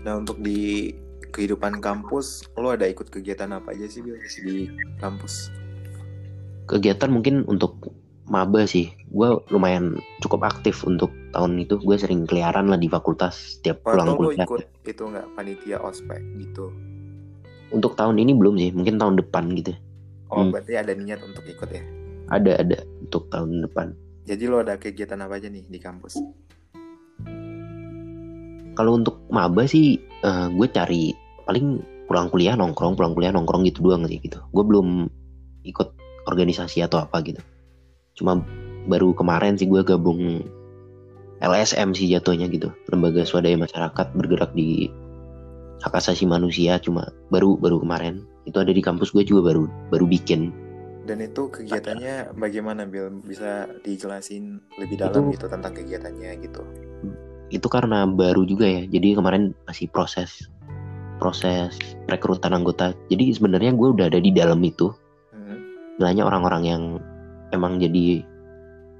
nah 0.00 0.16
untuk 0.16 0.40
di 0.40 0.96
kehidupan 1.28 1.78
kampus 1.84 2.48
lo 2.56 2.72
ada 2.72 2.88
ikut 2.88 3.12
kegiatan 3.12 3.52
apa 3.52 3.76
aja 3.76 3.86
sih 3.86 4.00
di 4.00 4.70
kampus? 5.02 5.50
Kegiatan 6.70 7.10
mungkin 7.10 7.42
untuk 7.50 7.76
maba 8.30 8.62
sih. 8.64 8.94
Gue 9.10 9.42
lumayan 9.50 9.98
cukup 10.22 10.46
aktif 10.46 10.86
untuk 10.86 11.10
tahun 11.34 11.58
itu. 11.58 11.82
Gue 11.82 11.98
sering 11.98 12.24
keliaran 12.24 12.70
lah 12.70 12.78
di 12.78 12.86
fakultas 12.86 13.58
setiap 13.58 13.82
pulang 13.82 14.14
kuliah. 14.14 14.46
ikut 14.46 14.62
itu 14.86 15.02
nggak 15.02 15.26
panitia 15.34 15.82
ospek 15.82 16.22
gitu? 16.38 16.70
Untuk 17.74 17.98
tahun 17.98 18.22
ini 18.22 18.32
belum 18.38 18.54
sih. 18.56 18.70
Mungkin 18.70 19.02
tahun 19.02 19.18
depan 19.18 19.50
gitu. 19.58 19.74
Oh 20.30 20.46
Hmm. 20.46 20.54
berarti 20.54 20.78
ada 20.78 20.94
niat 20.94 21.20
untuk 21.26 21.42
ikut 21.42 21.68
ya? 21.74 21.82
Ada 22.30 22.62
ada. 22.62 22.78
Untuk 23.02 23.26
tahun 23.34 23.66
depan. 23.66 23.98
Jadi 24.30 24.42
lo 24.46 24.62
ada 24.62 24.78
kegiatan 24.78 25.18
apa 25.18 25.42
aja 25.42 25.50
nih 25.50 25.66
di 25.66 25.78
kampus? 25.82 26.14
Kalau 28.78 28.94
untuk 28.94 29.26
maba 29.34 29.66
sih 29.66 29.98
eh, 29.98 30.46
gue 30.54 30.68
cari 30.70 31.10
paling 31.50 31.82
pulang 32.06 32.30
kuliah 32.30 32.54
nongkrong 32.54 32.94
pulang 32.94 33.12
kuliah 33.18 33.34
nongkrong 33.34 33.66
gitu 33.66 33.82
doang 33.90 34.06
sih 34.06 34.22
gitu. 34.22 34.38
Gue 34.54 34.62
belum 34.62 35.10
ikut 35.66 35.98
organisasi 36.30 36.86
atau 36.86 37.02
apa 37.02 37.18
gitu 37.26 37.42
cuma 38.16 38.42
baru 38.88 39.12
kemarin 39.12 39.54
sih 39.60 39.68
gue 39.68 39.84
gabung 39.84 40.44
LSM 41.40 41.96
sih 41.96 42.08
jatuhnya 42.12 42.48
gitu. 42.52 42.68
Lembaga 42.92 43.24
swadaya 43.24 43.56
masyarakat 43.56 44.06
bergerak 44.12 44.52
di 44.52 44.92
hak 45.80 45.96
asasi 45.96 46.28
manusia 46.28 46.76
cuma 46.76 47.08
baru 47.32 47.56
baru 47.56 47.80
kemarin. 47.80 48.28
Itu 48.44 48.60
ada 48.60 48.72
di 48.72 48.84
kampus 48.84 49.12
gue 49.16 49.24
juga 49.24 49.52
baru 49.52 49.64
baru 49.88 50.04
bikin. 50.04 50.52
Dan 51.08 51.24
itu 51.24 51.48
kegiatannya 51.48 52.36
bagaimana 52.36 52.84
Bil? 52.84 53.08
Bisa 53.24 53.66
dijelasin 53.82 54.60
lebih 54.76 55.00
dalam 55.00 55.32
Itu- 55.32 55.40
gitu 55.40 55.46
tentang 55.48 55.72
kegiatannya 55.72 56.30
gitu? 56.44 56.60
Itu 57.50 57.66
karena 57.72 58.04
baru 58.04 58.44
juga 58.44 58.68
ya. 58.68 58.84
Jadi 58.86 59.16
kemarin 59.16 59.56
masih 59.64 59.88
proses 59.90 60.46
proses 61.20 61.76
rekrutan 62.08 62.52
anggota. 62.52 62.92
Jadi 63.12 63.32
sebenarnya 63.32 63.72
gue 63.76 63.88
udah 63.96 64.08
ada 64.12 64.20
di 64.20 64.32
dalam 64.32 64.60
itu. 64.64 64.92
Hmm. 65.32 65.56
istilahnya 65.96 66.24
orang-orang 66.24 66.62
yang 66.64 66.82
emang 67.50 67.78
jadi 67.78 68.22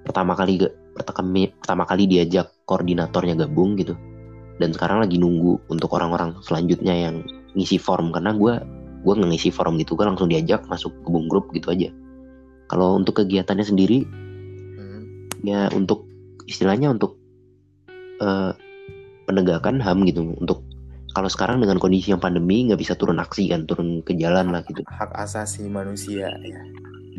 pertama 0.05 0.33
kali 0.35 0.59
pertama, 0.97 1.85
kali 1.87 2.05
diajak 2.11 2.51
koordinatornya 2.67 3.35
gabung 3.47 3.79
gitu. 3.79 3.95
Dan 4.61 4.77
sekarang 4.77 5.01
lagi 5.01 5.17
nunggu 5.17 5.73
untuk 5.73 5.89
orang-orang 5.97 6.37
selanjutnya 6.45 6.93
yang 6.93 7.25
ngisi 7.57 7.81
form. 7.81 8.13
Karena 8.13 8.37
gue 8.37 8.61
gue 9.01 9.13
nggak 9.17 9.31
ngisi 9.33 9.49
form 9.49 9.81
gitu 9.81 9.97
gue 9.97 10.05
langsung 10.05 10.29
diajak 10.29 10.69
masuk 10.69 10.93
ke 10.93 11.09
boom 11.09 11.27
group 11.31 11.49
gitu 11.57 11.73
aja. 11.73 11.89
Kalau 12.69 12.95
untuk 13.01 13.25
kegiatannya 13.25 13.67
sendiri 13.67 14.05
Hmm. 14.77 15.27
ya 15.43 15.73
untuk 15.73 16.05
istilahnya 16.45 16.93
untuk 16.93 17.17
eh, 18.21 18.53
penegakan 19.25 19.81
ham 19.81 20.05
gitu. 20.05 20.37
Untuk 20.37 20.61
kalau 21.11 21.27
sekarang 21.27 21.59
dengan 21.59 21.81
kondisi 21.83 22.13
yang 22.13 22.23
pandemi 22.23 22.69
nggak 22.69 22.79
bisa 22.79 22.95
turun 22.95 23.19
aksi 23.19 23.51
kan 23.51 23.67
turun 23.67 24.05
ke 24.05 24.15
jalan 24.15 24.53
lah 24.53 24.63
gitu. 24.69 24.85
Hak 24.87 25.11
asasi 25.17 25.67
manusia 25.67 26.31
ya 26.45 26.61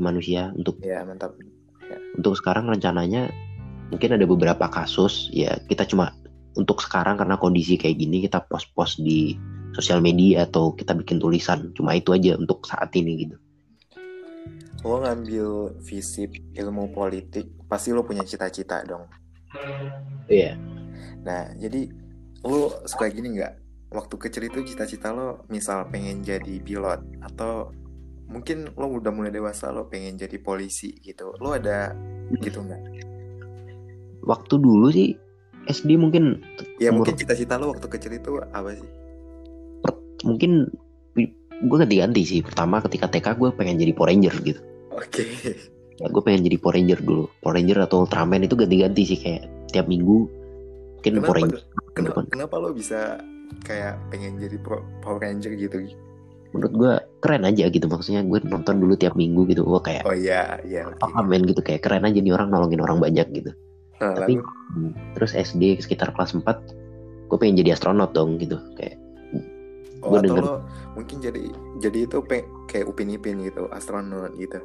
manusia 0.02 0.50
untuk 0.58 0.82
ya 0.82 1.06
mantap. 1.06 1.38
Untuk 2.18 2.36
sekarang 2.36 2.68
rencananya 2.68 3.32
mungkin 3.92 4.16
ada 4.16 4.26
beberapa 4.26 4.66
kasus 4.72 5.28
ya 5.36 5.60
kita 5.68 5.84
cuma 5.86 6.16
untuk 6.56 6.84
sekarang 6.84 7.20
karena 7.20 7.40
kondisi 7.40 7.80
kayak 7.80 8.00
gini 8.00 8.24
kita 8.28 8.44
post-post 8.48 9.00
di 9.00 9.36
sosial 9.72 10.04
media 10.04 10.44
atau 10.48 10.76
kita 10.76 10.92
bikin 10.96 11.20
tulisan 11.20 11.72
cuma 11.76 11.96
itu 11.96 12.12
aja 12.12 12.36
untuk 12.36 12.64
saat 12.68 12.92
ini 12.96 13.28
gitu. 13.28 13.38
Lo 14.82 15.00
ngambil 15.00 15.78
visip 15.84 16.34
ilmu 16.58 16.92
politik 16.92 17.48
pasti 17.70 17.96
lo 17.96 18.04
punya 18.04 18.26
cita-cita 18.26 18.84
dong. 18.84 19.08
Iya. 20.28 20.60
Nah 21.24 21.56
jadi 21.56 21.88
lo 22.44 22.84
suka 22.88 23.08
gini 23.12 23.40
nggak? 23.40 23.54
Waktu 23.92 24.16
kecil 24.16 24.44
itu 24.48 24.60
cita-cita 24.64 25.12
lo 25.12 25.44
misal 25.52 25.88
pengen 25.92 26.24
jadi 26.24 26.64
pilot 26.64 27.04
atau 27.28 27.76
mungkin 28.32 28.72
lo 28.74 28.88
udah 28.98 29.12
mulai 29.12 29.30
dewasa 29.30 29.70
lo 29.70 29.92
pengen 29.92 30.16
jadi 30.16 30.40
polisi 30.40 30.96
gitu. 31.04 31.36
Lo 31.38 31.52
ada 31.52 31.92
gitu 32.40 32.64
nggak? 32.64 32.82
Waktu 34.24 34.56
dulu 34.56 34.88
sih 34.90 35.14
SD 35.68 36.00
mungkin 36.00 36.40
ya 36.80 36.90
Umur- 36.90 37.04
mungkin 37.06 37.20
cita-cita 37.20 37.60
lo 37.60 37.76
waktu 37.76 37.86
kecil 37.92 38.16
itu 38.16 38.40
apa 38.40 38.72
sih? 38.74 38.90
Mungkin 40.24 40.72
gue 41.62 41.78
ganti-ganti 41.78 42.22
sih. 42.26 42.40
Pertama 42.42 42.82
ketika 42.82 43.12
TK 43.12 43.38
gue 43.38 43.50
pengen 43.54 43.78
jadi 43.78 43.92
Power 43.94 44.10
Ranger 44.10 44.34
gitu. 44.42 44.62
Oke. 44.96 45.24
Ya, 46.02 46.10
gue 46.10 46.22
pengen 46.26 46.48
jadi 46.48 46.58
Power 46.58 46.74
Ranger 46.80 47.00
dulu. 47.04 47.26
Power 47.44 47.60
Ranger 47.60 47.78
atau 47.86 48.08
Ultraman 48.08 48.46
itu 48.48 48.56
ganti-ganti 48.58 49.02
sih 49.06 49.20
kayak 49.22 49.46
tiap 49.70 49.86
minggu 49.86 50.26
mungkin 50.98 51.12
kenapa 51.18 51.28
Power 51.28 51.38
Ranger. 51.42 51.62
Kenapa, 51.92 52.20
kenapa 52.30 52.56
lo 52.62 52.70
bisa 52.72 53.20
kayak 53.68 54.00
pengen 54.10 54.38
jadi 54.40 54.58
Power 55.02 55.20
Ranger 55.20 55.54
gitu 55.58 55.78
menurut 56.52 56.74
gue 56.76 56.94
keren 57.24 57.44
aja 57.48 57.68
gitu. 57.72 57.86
Maksudnya 57.88 58.22
gue 58.28 58.40
nonton 58.48 58.80
dulu 58.80 58.94
tiap 58.96 59.16
minggu 59.16 59.48
gitu. 59.52 59.64
Gue 59.64 59.82
kayak 59.82 60.04
oh 60.08 60.16
iya 60.16 60.60
iya 60.68 60.88
oke 60.88 61.00
apa 61.00 61.20
men 61.24 61.48
gitu. 61.48 61.64
Kayak 61.64 61.88
keren 61.88 62.08
aja 62.08 62.20
nih 62.20 62.34
orang 62.36 62.52
nolongin 62.52 62.84
orang 62.84 63.00
banyak 63.00 63.28
gitu. 63.32 63.52
Nah, 64.02 64.18
tapi 64.18 64.42
lalu? 64.42 64.92
terus 65.14 65.32
SD 65.38 65.78
sekitar 65.78 66.12
kelas 66.18 66.34
4 66.34 66.44
gue 67.32 67.38
pengen 67.40 67.64
jadi 67.64 67.80
astronot 67.80 68.12
dong 68.12 68.36
gitu. 68.42 68.60
Kayak 68.76 69.00
oh, 70.04 70.12
gua 70.12 70.20
atau 70.20 70.26
denger. 70.28 70.44
lo 70.44 70.56
mungkin 70.92 71.18
jadi 71.24 71.44
jadi 71.80 72.00
itu 72.04 72.18
kayak 72.68 72.86
upin 72.88 73.16
ipin 73.16 73.40
gitu 73.48 73.72
astronot 73.72 74.36
gitu. 74.36 74.60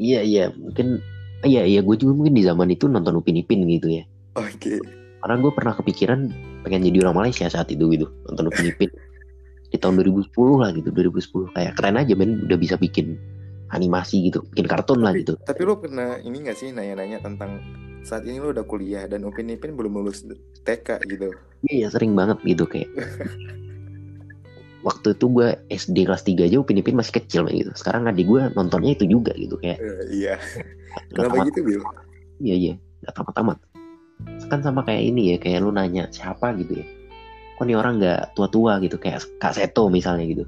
Iya 0.00 0.20
iya. 0.22 0.44
Mungkin 0.54 1.02
iya 1.44 1.66
iya. 1.66 1.80
Gue 1.82 1.98
juga 1.98 2.14
mungkin 2.14 2.38
di 2.38 2.46
zaman 2.46 2.70
itu 2.70 2.86
nonton 2.86 3.18
Upin 3.18 3.36
Ipin 3.36 3.66
gitu 3.66 4.00
ya. 4.00 4.04
Oke. 4.38 4.80
Karena 5.20 5.36
gue 5.36 5.52
pernah 5.52 5.74
kepikiran 5.76 6.20
pengen 6.64 6.86
jadi 6.86 7.04
orang 7.04 7.24
Malaysia 7.24 7.44
saat 7.50 7.68
itu 7.68 7.84
gitu 7.92 8.08
nonton 8.30 8.48
Upin 8.48 8.72
Ipin 8.72 8.90
di 9.70 9.76
tahun 9.78 10.02
2010 10.02 10.34
lah 10.60 10.70
gitu 10.74 10.88
2010 10.90 11.54
kayak 11.56 11.72
keren 11.78 11.96
aja 11.96 12.14
men 12.18 12.44
udah 12.46 12.58
bisa 12.58 12.74
bikin 12.74 13.14
animasi 13.70 14.30
gitu 14.30 14.42
bikin 14.50 14.66
kartun 14.66 15.00
lah 15.00 15.14
tapi, 15.14 15.22
gitu. 15.22 15.34
tapi 15.46 15.60
lo 15.62 15.78
pernah 15.78 16.18
ini 16.18 16.42
gak 16.42 16.58
sih 16.58 16.74
nanya-nanya 16.74 17.22
tentang 17.22 17.62
saat 18.02 18.26
ini 18.26 18.42
lo 18.42 18.50
udah 18.50 18.66
kuliah 18.66 19.06
dan 19.06 19.22
upin 19.22 19.52
ipin 19.52 19.76
belum 19.76 20.00
lulus 20.00 20.24
TK 20.64 21.04
gitu? 21.04 21.30
Iya 21.68 21.92
sering 21.92 22.16
banget 22.16 22.40
gitu 22.48 22.64
kayak 22.64 22.88
waktu 24.88 25.12
itu 25.12 25.26
gue 25.28 25.48
SD 25.68 26.08
kelas 26.08 26.24
3 26.24 26.48
aja 26.48 26.56
Upin 26.56 26.80
Ipin 26.80 26.96
masih 26.96 27.20
kecil 27.20 27.44
gitu. 27.52 27.68
Sekarang 27.76 28.08
adik 28.08 28.24
gue 28.24 28.48
nontonnya 28.56 28.96
itu 28.96 29.04
juga 29.04 29.36
gitu 29.36 29.60
kayak 29.60 29.76
Eh, 29.76 30.24
iya. 30.24 30.40
Kenapa 31.12 31.44
tamat. 31.44 31.46
gitu 31.52 31.60
Bil? 31.68 31.82
Iya 32.40 32.54
iya. 32.56 32.74
Nggak 33.04 33.14
tamat 33.20 33.34
tamat 33.36 33.58
kan 34.50 34.60
sama 34.60 34.82
kayak 34.82 35.02
ini 35.14 35.22
ya 35.34 35.36
kayak 35.38 35.62
lu 35.62 35.70
nanya 35.70 36.10
siapa 36.10 36.52
gitu 36.58 36.82
ya 36.82 36.86
kok 37.60 37.68
nih 37.68 37.76
orang 37.76 38.00
nggak 38.00 38.32
tua 38.32 38.48
tua 38.48 38.80
gitu 38.80 38.96
kayak 38.96 39.20
Kak 39.36 39.52
Seto 39.52 39.92
misalnya 39.92 40.24
gitu. 40.24 40.44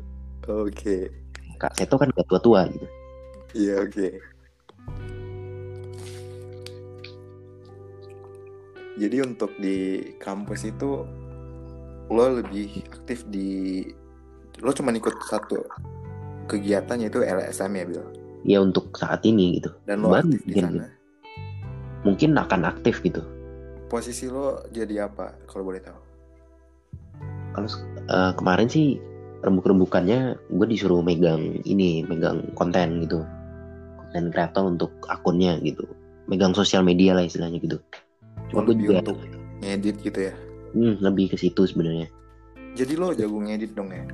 Oke. 0.49 1.13
Kak 1.61 1.77
Seto 1.77 2.01
kan 2.01 2.09
nggak 2.09 2.25
tua 2.25 2.41
tua 2.41 2.61
gitu. 2.73 2.89
Iya 3.53 3.85
oke. 3.85 4.09
Jadi 8.97 9.17
untuk 9.21 9.53
di 9.61 10.09
kampus 10.17 10.65
itu 10.65 11.05
lo 12.09 12.25
lebih 12.33 12.81
aktif 12.89 13.29
di 13.29 13.85
lo 14.65 14.73
cuma 14.73 14.89
ikut 14.97 15.13
satu 15.29 15.69
kegiatan 16.49 16.97
yaitu 16.97 17.21
LSM 17.21 17.77
ya 17.77 17.85
Bil? 17.85 18.05
Ya 18.49 18.59
untuk 18.65 18.89
saat 18.97 19.21
ini 19.29 19.61
gitu. 19.61 19.69
Dan 19.85 20.01
lo 20.01 20.17
Baru 20.17 20.33
aktif 20.33 20.41
di 20.49 20.55
sana? 20.57 20.89
mungkin 22.09 22.41
akan 22.41 22.73
aktif 22.73 23.05
gitu. 23.05 23.21
Posisi 23.93 24.33
lo 24.33 24.65
jadi 24.73 25.13
apa 25.13 25.37
kalau 25.45 25.69
boleh 25.69 25.85
tahu 25.85 26.02
kalau 27.53 27.69
eh, 28.09 28.33
kemarin 28.37 28.69
sih 28.69 29.01
rembuk-rembukannya 29.43 30.39
gue 30.39 30.67
disuruh 30.71 31.03
megang 31.03 31.61
ini 31.67 32.07
megang 32.07 32.47
konten 32.55 33.03
gitu. 33.03 33.27
Konten 33.99 34.31
kreator 34.31 34.65
untuk 34.71 34.93
akunnya 35.11 35.59
gitu. 35.61 35.85
Megang 36.31 36.55
sosial 36.55 36.87
media 36.87 37.19
lah 37.19 37.27
istilahnya 37.27 37.59
gitu. 37.59 37.79
Cuma 38.51 38.63
gue 38.65 38.77
juga 38.79 39.03
untuk 39.03 39.19
ngedit 39.61 39.97
gitu 40.01 40.21
ya? 40.31 40.35
Hmm, 40.73 40.97
lebih 41.03 41.35
ke 41.35 41.37
situ 41.37 41.67
sebenarnya. 41.67 42.09
Jadi 42.73 42.97
lo 42.97 43.13
jago 43.13 43.37
ngedit 43.43 43.77
dong 43.77 43.93
ya? 43.93 44.05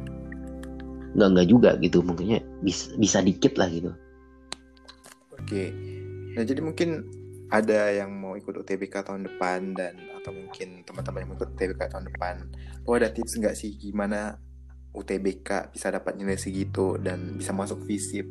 Nggak 1.15 1.29
nggak 1.35 1.49
juga 1.51 1.71
gitu. 1.79 2.03
Mungkinnya 2.03 2.43
bisa 2.65 2.91
bisa 2.97 3.23
dikit 3.23 3.55
lah 3.61 3.69
gitu. 3.71 3.93
Oke. 5.39 5.71
Nah 6.35 6.43
jadi 6.43 6.61
mungkin 6.65 7.18
ada 7.49 7.89
yang 7.91 8.13
mau 8.13 8.37
ikut 8.37 8.53
UTBK 8.53 9.09
tahun 9.09 9.25
depan 9.25 9.73
dan 9.73 9.97
atau 10.21 10.37
mungkin 10.37 10.85
teman-teman 10.85 11.25
yang 11.25 11.29
mau 11.33 11.37
ikut 11.41 11.51
UTBK 11.57 11.81
tahun 11.89 12.05
depan. 12.13 12.37
Lo 12.85 12.93
ada 12.93 13.09
tips 13.09 13.41
nggak 13.41 13.57
sih 13.57 13.73
gimana 13.81 14.37
UTBK 14.93 15.73
bisa 15.73 15.89
dapat 15.89 16.17
nilai 16.21 16.37
segitu 16.37 17.01
dan 17.01 17.41
bisa 17.41 17.57
masuk 17.57 17.85
FISIP 17.89 18.27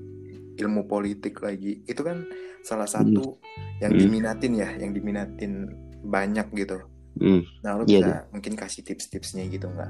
ilmu 0.58 0.86
politik 0.86 1.42
lagi? 1.42 1.82
Itu 1.86 2.06
kan 2.06 2.30
salah 2.62 2.86
satu 2.86 3.42
yang 3.82 3.94
Hmm. 3.94 4.02
diminatin 4.02 4.54
ya 4.54 4.70
yang 4.78 4.94
diminatin 4.94 5.66
banyak 6.06 6.48
gitu. 6.54 6.78
Hmm. 7.18 7.42
nah 7.66 7.74
lo 7.74 7.82
Iya, 7.90 7.98
bisa 7.98 8.14
mungkin 8.30 8.54
kasih 8.54 8.86
tips-tipsnya 8.86 9.50
gitu 9.50 9.66
nggak? 9.66 9.90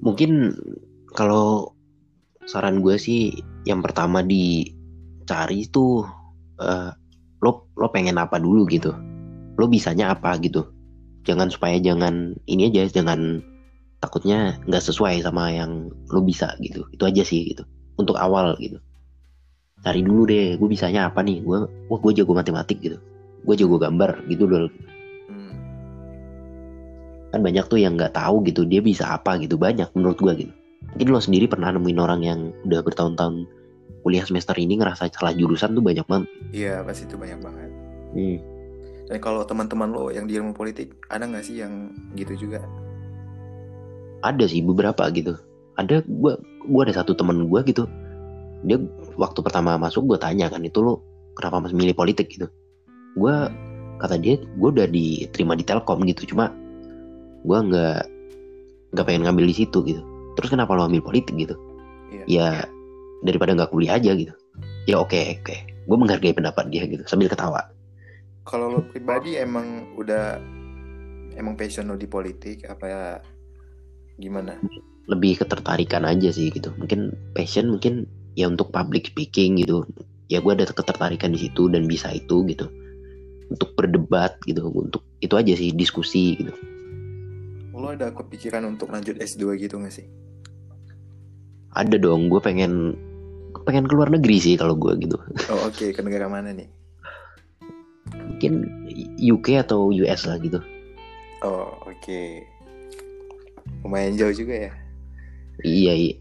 Mungkin 0.00 0.32
kalau 1.12 1.76
saran 2.48 2.80
gue 2.80 2.96
sih 2.96 3.36
yang 3.68 3.84
pertama 3.84 4.24
dicari 4.24 5.68
itu 5.68 6.06
eh, 6.56 6.88
lo 7.76 7.86
pengen 7.92 8.16
apa 8.16 8.40
dulu 8.40 8.64
gitu. 8.66 8.92
Lo 9.56 9.68
bisanya 9.68 10.16
apa 10.16 10.36
gitu. 10.40 10.68
Jangan 11.28 11.52
supaya 11.52 11.76
jangan 11.78 12.36
ini 12.48 12.72
aja 12.72 12.88
jangan 12.88 13.44
takutnya 14.00 14.56
nggak 14.64 14.84
sesuai 14.84 15.20
sama 15.24 15.52
yang 15.52 15.92
lo 16.10 16.20
bisa 16.24 16.56
gitu. 16.60 16.88
Itu 16.92 17.04
aja 17.04 17.22
sih 17.22 17.52
gitu. 17.52 17.62
Untuk 18.00 18.16
awal 18.16 18.56
gitu. 18.60 18.80
Cari 19.84 20.02
dulu 20.02 20.26
deh, 20.26 20.56
gue 20.56 20.68
bisanya 20.68 21.06
apa 21.12 21.22
nih? 21.22 21.44
Gue, 21.44 21.68
wah 21.68 21.98
gue 22.00 22.12
jago 22.16 22.32
matematik 22.32 22.80
gitu. 22.80 22.98
Gue 23.44 23.54
jago 23.54 23.78
gambar 23.78 24.24
gitu 24.26 24.48
dulu. 24.48 24.68
Hmm. 25.26 25.54
kan 27.34 27.40
banyak 27.42 27.66
tuh 27.66 27.82
yang 27.82 27.98
nggak 27.98 28.14
tahu 28.14 28.46
gitu 28.46 28.62
dia 28.62 28.78
bisa 28.78 29.10
apa 29.10 29.36
gitu 29.42 29.58
banyak 29.58 29.90
menurut 29.92 30.16
gua 30.22 30.38
gitu 30.38 30.54
mungkin 30.94 31.08
lo 31.10 31.20
sendiri 31.20 31.50
pernah 31.50 31.74
nemuin 31.74 31.98
orang 31.98 32.20
yang 32.22 32.40
udah 32.64 32.80
bertahun-tahun 32.80 33.44
kuliah 34.06 34.22
semester 34.22 34.54
ini 34.54 34.78
ngerasa 34.78 35.10
salah 35.10 35.34
jurusan 35.34 35.74
tuh 35.74 35.82
banyak 35.82 36.06
banget 36.06 36.30
iya 36.54 36.80
pasti 36.86 37.10
itu 37.10 37.18
banyak 37.18 37.42
banget 37.42 37.65
hmm. 38.16 38.38
dan 39.12 39.18
kalau 39.20 39.44
teman-teman 39.44 39.92
lo 39.92 40.08
yang 40.08 40.24
di 40.24 40.34
ilmu 40.40 40.56
politik 40.56 40.96
ada 41.12 41.28
nggak 41.28 41.44
sih 41.44 41.60
yang 41.60 41.92
gitu 42.16 42.48
juga? 42.48 42.64
Ada 44.24 44.48
sih 44.48 44.64
beberapa 44.64 45.06
gitu. 45.12 45.36
Ada 45.76 46.02
gua 46.08 46.40
gua 46.66 46.88
ada 46.88 46.96
satu 46.96 47.12
temen 47.12 47.46
gua 47.46 47.60
gitu. 47.62 47.84
Dia 48.64 48.80
waktu 49.20 49.38
pertama 49.44 49.76
masuk 49.76 50.08
gua 50.08 50.18
tanya 50.18 50.48
kan 50.48 50.64
itu 50.64 50.80
lo 50.80 51.04
kenapa 51.36 51.68
masih 51.68 51.76
milih 51.76 51.94
politik? 51.94 52.32
gitu. 52.32 52.48
Gua 53.14 53.52
kata 54.00 54.16
dia 54.18 54.40
gua 54.56 54.72
udah 54.72 54.88
diterima 54.88 55.54
di 55.54 55.62
Telkom 55.62 56.02
gitu. 56.08 56.32
Cuma 56.34 56.50
gua 57.44 57.62
nggak 57.62 58.02
nggak 58.96 59.04
pengen 59.04 59.22
ngambil 59.28 59.46
di 59.52 59.54
situ 59.62 59.84
gitu. 59.84 60.02
Terus 60.40 60.48
kenapa 60.50 60.72
lo 60.74 60.88
ambil 60.88 61.04
politik 61.04 61.36
gitu? 61.36 61.54
Iya. 62.06 62.24
ya 62.26 62.48
daripada 63.26 63.52
nggak 63.52 63.70
kuliah 63.70 63.98
aja 63.98 64.14
gitu. 64.14 64.32
Ya 64.86 65.02
oke 65.02 65.42
oke. 65.42 65.56
Gue 65.86 65.96
menghargai 65.98 66.34
pendapat 66.34 66.70
dia 66.70 66.86
gitu 66.86 67.06
sambil 67.06 67.30
ketawa 67.30 67.62
kalau 68.46 68.78
lo 68.78 68.80
pribadi 68.86 69.34
emang 69.34 69.98
udah 69.98 70.38
emang 71.34 71.58
passion 71.58 71.90
lo 71.90 71.98
di 71.98 72.06
politik 72.06 72.62
apa 72.70 72.84
ya 72.86 73.02
gimana? 74.22 74.54
Lebih 75.10 75.42
ketertarikan 75.42 76.06
aja 76.06 76.30
sih 76.30 76.54
gitu. 76.54 76.70
Mungkin 76.78 77.10
passion 77.34 77.74
mungkin 77.74 78.06
ya 78.38 78.46
untuk 78.46 78.70
public 78.70 79.10
speaking 79.10 79.58
gitu. 79.58 79.82
Ya 80.30 80.38
gue 80.38 80.54
ada 80.54 80.66
ketertarikan 80.70 81.34
di 81.34 81.42
situ 81.42 81.66
dan 81.66 81.90
bisa 81.90 82.14
itu 82.14 82.46
gitu. 82.46 82.70
Untuk 83.50 83.74
berdebat 83.74 84.38
gitu 84.46 84.70
untuk 84.70 85.02
itu 85.18 85.34
aja 85.34 85.52
sih 85.58 85.74
diskusi 85.74 86.38
gitu. 86.38 86.54
Lo 87.74 87.92
ada 87.92 88.14
kepikiran 88.14 88.62
untuk 88.64 88.94
lanjut 88.94 89.18
S2 89.20 89.58
gitu 89.58 89.82
gak 89.82 89.92
sih? 89.92 90.06
Ada 91.76 92.00
dong 92.00 92.32
gue 92.32 92.40
pengen 92.40 92.96
pengen 93.66 93.90
keluar 93.90 94.08
negeri 94.08 94.38
sih 94.38 94.54
kalau 94.54 94.78
gue 94.78 94.94
gitu. 95.02 95.18
Oh 95.50 95.66
oke 95.66 95.92
ke 95.92 96.00
negara 96.00 96.30
mana 96.30 96.54
nih 96.54 96.85
mungkin 98.26 98.52
UK 99.16 99.62
atau 99.62 99.90
US 99.94 100.26
lah 100.26 100.36
gitu. 100.42 100.58
Oh 101.44 101.70
oke. 101.86 102.22
Lumayan 103.84 104.18
jauh 104.18 104.34
juga 104.34 104.70
ya? 104.70 104.72
Iya 105.62 105.92
iya. 105.94 106.14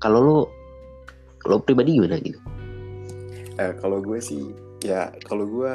Kalau 0.00 0.20
lo 0.20 0.38
lo 1.44 1.56
pribadi 1.60 1.96
gimana 1.96 2.20
gitu? 2.20 2.38
Eh, 3.60 3.72
kalau 3.80 4.00
gue 4.00 4.20
sih 4.20 4.52
ya 4.80 5.12
kalau 5.28 5.44
gue 5.44 5.72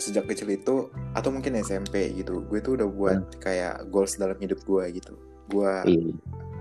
sejak 0.00 0.26
kecil 0.26 0.48
itu 0.50 0.88
atau 1.12 1.28
mungkin 1.30 1.60
SMP 1.60 2.10
gitu 2.16 2.40
gue 2.48 2.58
tuh 2.64 2.74
udah 2.80 2.88
buat 2.88 3.20
kayak 3.38 3.92
goals 3.92 4.16
dalam 4.16 4.38
hidup 4.40 4.58
gue 4.64 4.84
gitu. 4.96 5.14
Gue 5.50 5.72
iya. 5.86 6.10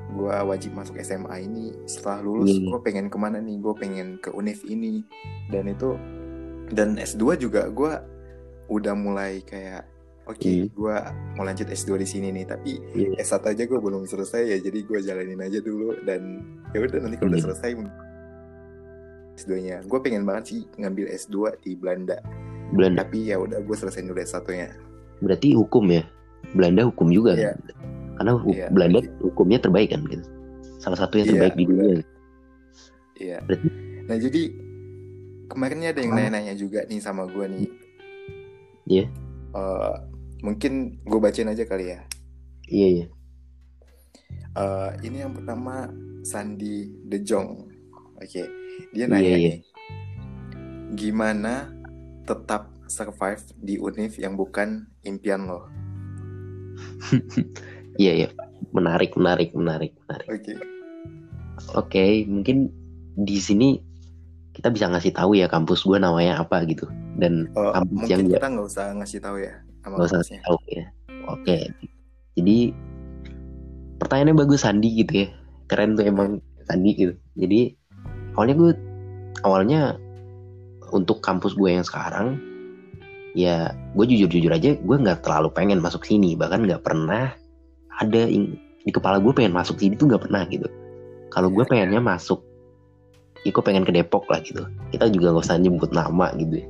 gue 0.10 0.36
wajib 0.46 0.74
masuk 0.76 0.98
SMA 1.02 1.46
ini. 1.46 1.74
Setelah 1.86 2.22
lulus 2.26 2.58
Hmm. 2.58 2.70
gue 2.70 2.80
pengen 2.84 3.08
ke 3.08 3.18
mana 3.18 3.38
nih? 3.40 3.58
Gue 3.62 3.74
pengen 3.78 4.18
ke 4.20 4.30
univ 4.34 4.60
ini. 4.66 5.06
Dan 5.50 5.70
itu 5.70 5.96
dan 6.70 6.96
S2 6.96 7.22
juga 7.38 7.68
gue 7.68 7.92
udah 8.68 8.94
mulai 8.94 9.42
kayak 9.42 9.86
oke 10.26 10.38
Hmm. 10.40 10.70
gue 10.70 10.96
mau 11.34 11.44
lanjut 11.44 11.66
S2 11.66 11.98
di 11.98 12.08
sini 12.08 12.28
nih 12.32 12.46
tapi 12.46 12.78
Iya. 12.94 13.18
S1 13.20 13.42
aja 13.48 13.64
gue 13.64 13.80
belum 13.80 14.06
selesai 14.06 14.46
ya 14.46 14.58
jadi 14.60 14.80
gue 14.80 15.00
jalanin 15.00 15.40
aja 15.40 15.60
dulu 15.60 15.98
dan 16.04 16.22
ya 16.70 16.80
udah 16.80 17.00
nanti 17.00 17.16
kalau 17.16 17.30
udah 17.30 17.40
Hmm. 17.40 17.48
selesai 17.50 17.70
S2-nya 19.36 19.78
gue 19.84 20.00
pengen 20.00 20.24
banget 20.24 20.44
sih 20.48 20.60
ngambil 20.76 21.06
S2 21.10 21.36
di 21.60 21.72
Belanda 21.74 22.20
Belanda 22.70 23.02
tapi 23.02 23.26
ya 23.26 23.38
udah 23.38 23.58
gue 23.58 23.76
selesai 23.76 24.04
dulu 24.04 24.20
S1-nya 24.20 24.68
berarti 25.20 25.50
hukum 25.54 25.86
ya 25.88 26.04
Belanda 26.52 26.86
hukum 26.86 27.10
juga 27.10 27.34
Iya. 27.34 27.52
kan? 27.52 27.60
karena 28.16 28.32
hu- 28.36 28.52
Iya. 28.52 28.68
Belanda 28.70 29.00
hukumnya 29.20 29.58
terbaik 29.58 29.90
kan 29.90 30.04
gitu 30.06 30.26
salah 30.78 30.98
satu 30.98 31.18
yang 31.18 31.26
Iya, 31.26 31.34
terbaik 31.34 31.56
di 31.56 31.66
dunia 31.66 31.88
Iya. 33.16 33.38
Berarti- 33.42 33.74
Nah 34.06 34.16
jadi 34.18 34.42
kemarin 35.50 35.82
ada 35.84 36.00
yang 36.00 36.14
nanya-nanya 36.16 36.54
juga 36.56 36.86
nih 36.86 37.02
sama 37.02 37.26
gue 37.26 37.46
nih. 37.50 37.68
Iya. 38.86 39.06
Eh, 39.54 39.96
mungkin 40.46 41.02
gue 41.04 41.20
bacain 41.20 41.50
aja 41.50 41.66
kali 41.66 41.92
ya. 41.94 42.00
iya 42.70 42.88
iya 42.88 43.08
Eh, 44.50 44.90
ini 45.06 45.22
yang 45.26 45.34
pertama 45.34 45.90
Sandi 46.22 46.90
De 47.06 47.22
Jong. 47.22 47.70
Oke, 48.20 48.44
dia 48.94 49.06
Iya, 49.06 49.10
nanya 49.10 49.36
iya. 49.38 49.38
nih, 49.38 49.58
gimana 50.94 51.70
tetap 52.26 52.70
survive 52.90 53.42
di 53.58 53.78
univ 53.78 54.18
yang 54.18 54.34
bukan 54.36 54.90
impian 55.06 55.46
lo? 55.48 55.66
iya 58.02 58.26
iya 58.26 58.30
menarik 58.72 59.16
menarik 59.16 59.52
menarik 59.56 59.96
menarik 60.06 60.28
Oke. 60.30 60.54
oke 61.76 62.06
mungkin 62.28 62.72
di 63.20 63.38
sini 63.40 63.80
kita 64.60 64.68
bisa 64.76 64.92
ngasih 64.92 65.16
tahu 65.16 65.40
ya 65.40 65.48
kampus 65.48 65.88
gue 65.88 65.96
namanya 65.96 66.44
apa 66.44 66.68
gitu. 66.68 66.84
Dan 67.16 67.48
Oh, 67.56 67.72
kampus 67.72 68.12
yang 68.12 68.28
kita 68.28 68.44
nggak 68.52 68.68
usah 68.68 68.92
ngasih 69.00 69.20
tahu 69.24 69.38
ya 69.40 69.54
nggak 69.88 69.96
usah 70.04 70.20
kampusnya. 70.20 70.40
tahu 70.44 70.58
ya. 70.68 70.86
Oke. 71.32 71.58
Jadi 72.36 72.58
pertanyaannya 74.04 74.36
bagus 74.36 74.68
Sandi 74.68 74.90
gitu 75.00 75.14
ya. 75.24 75.28
Keren 75.72 75.96
tuh 75.96 76.04
emang 76.04 76.44
Sandi 76.68 76.92
gitu. 76.92 77.14
Jadi 77.40 77.72
awalnya 78.36 78.56
gue 78.60 78.72
awalnya 79.48 79.82
untuk 80.92 81.24
kampus 81.24 81.56
gue 81.56 81.70
yang 81.72 81.86
sekarang 81.88 82.36
ya 83.38 83.72
gue 83.96 84.06
jujur-jujur 84.10 84.52
aja 84.52 84.76
gue 84.76 84.98
nggak 85.00 85.24
terlalu 85.24 85.56
pengen 85.56 85.80
masuk 85.80 86.04
sini. 86.04 86.36
Bahkan 86.36 86.68
nggak 86.68 86.84
pernah 86.84 87.32
ada 88.04 88.22
di 88.28 88.92
kepala 88.92 89.24
gue 89.24 89.32
pengen 89.32 89.56
masuk 89.56 89.80
sini 89.80 89.96
tuh 89.96 90.12
nggak 90.12 90.28
pernah 90.28 90.44
gitu. 90.52 90.68
Kalau 91.30 91.48
gue 91.48 91.64
Iya, 91.64 91.70
pengennya 91.72 92.02
masuk 92.04 92.42
ya 93.42 93.50
gue 93.50 93.64
pengen 93.64 93.84
ke 93.84 93.92
Depok 93.92 94.28
lah 94.28 94.40
gitu 94.40 94.64
kita 94.90 95.08
juga 95.08 95.32
nggak 95.32 95.46
usah 95.46 95.58
nyebut 95.58 95.90
nama 95.90 96.32
gitu 96.36 96.60
ya 96.60 96.68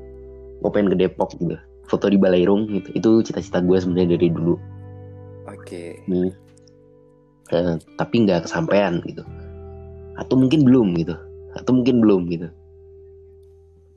gue 0.60 0.70
pengen 0.70 0.90
ke 0.92 0.98
Depok 1.00 1.34
gitu 1.34 1.56
foto 1.86 2.06
di 2.06 2.16
Balairung 2.16 2.70
gitu 2.70 2.90
itu 2.94 3.10
cita-cita 3.26 3.60
gue 3.60 3.78
sebenarnya 3.78 4.16
dari 4.16 4.30
dulu 4.30 4.56
Oke. 5.46 6.00
nih 6.06 6.32
Eh, 7.50 7.76
tapi 7.98 8.30
nggak 8.30 8.46
kesampaian 8.46 9.02
gitu 9.02 9.26
atau 10.14 10.38
mungkin 10.38 10.62
belum 10.62 10.94
gitu 10.94 11.18
atau 11.56 11.72
mungkin 11.74 11.98
belum 11.98 12.30
gitu 12.30 12.46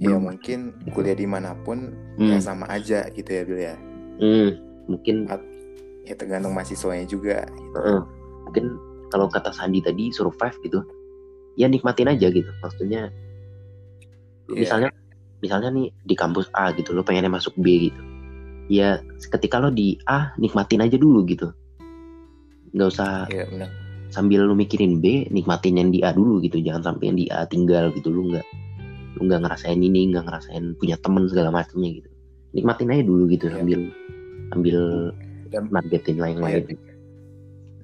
Ya 0.01 0.17
Belum. 0.17 0.33
mungkin 0.33 0.59
kuliah 0.91 1.13
di 1.13 1.29
mana 1.29 1.53
pun 1.59 1.93
Hmm, 2.17 2.33
ya 2.33 2.41
sama 2.41 2.65
aja 2.67 3.05
gitu 3.09 3.29
ya 3.29 3.43
Bil 3.45 3.61
ya. 3.61 3.77
hmm, 4.19 4.49
mungkin 4.89 5.29
Ya 6.03 6.17
tergantung 6.17 6.51
mahasiswanya 6.51 7.05
juga. 7.05 7.45
gitu. 7.47 7.77
Heeh. 7.77 8.01
mungkin 8.43 8.65
kalau 9.09 9.29
kata 9.29 9.53
Sandi 9.53 9.79
tadi 9.79 10.09
survive 10.09 10.57
gitu 10.63 10.81
ya 11.57 11.67
nikmatin 11.69 12.09
aja 12.09 12.29
gitu. 12.29 12.49
Maksudnya 12.61 13.13
Iya. 14.53 14.59
misalnya 14.69 14.89
misalnya 15.41 15.71
nih 15.73 15.87
di 16.05 16.15
kampus 16.15 16.47
A 16.55 16.71
gitu 16.75 16.93
lo 16.93 17.03
pengennya 17.03 17.31
masuk 17.31 17.55
B 17.57 17.89
gitu. 17.91 18.01
Ya 18.71 19.01
ketika 19.33 19.59
lo 19.59 19.71
di 19.71 19.99
A 20.07 20.33
nikmatin 20.37 20.83
aja 20.83 20.97
dulu 20.97 21.25
gitu. 21.27 21.51
Nggak 22.73 22.89
usah 22.89 23.27
Iya 23.29 23.49
benar. 23.49 23.69
sambil 24.13 24.45
lu 24.45 24.53
mikirin 24.53 25.01
B 25.01 25.27
nikmatin 25.33 25.81
yang 25.81 25.91
di 25.91 26.05
A 26.05 26.13
dulu 26.13 26.41
gitu. 26.45 26.61
Jangan 26.61 26.93
sampai 26.95 27.05
yang 27.13 27.19
di 27.19 27.27
A 27.33 27.45
tinggal 27.49 27.91
gitu. 27.97 28.13
Lu 28.13 28.29
nggak 28.33 28.47
lu 29.21 29.29
nggak 29.29 29.41
ngerasain 29.45 29.81
ini 29.81 30.09
nggak 30.13 30.25
ngerasain 30.25 30.77
punya 30.81 30.97
temen 31.01 31.29
segala 31.29 31.53
macamnya 31.53 32.01
gitu. 32.01 32.09
Nikmatin 32.53 32.93
aja 32.93 33.03
dulu 33.05 33.25
gitu 33.29 33.49
Iya. 33.49 33.55
sambil 33.61 33.81
sambil 34.53 34.79
Dan 35.53 35.69
nargetin 35.69 36.17
lain 36.17 36.41
lain 36.41 36.65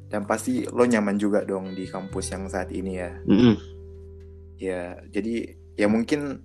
dan 0.08 0.24
pasti 0.24 0.64
lo 0.64 0.82
nyaman 0.82 1.16
juga 1.16 1.44
dong 1.44 1.72
di 1.72 1.84
kampus 1.84 2.32
yang 2.32 2.48
saat 2.48 2.68
ini 2.70 2.92
ya. 2.94 3.12
Ya, 4.58 4.82
jadi 5.06 5.54
ya 5.74 5.86
mungkin 5.86 6.42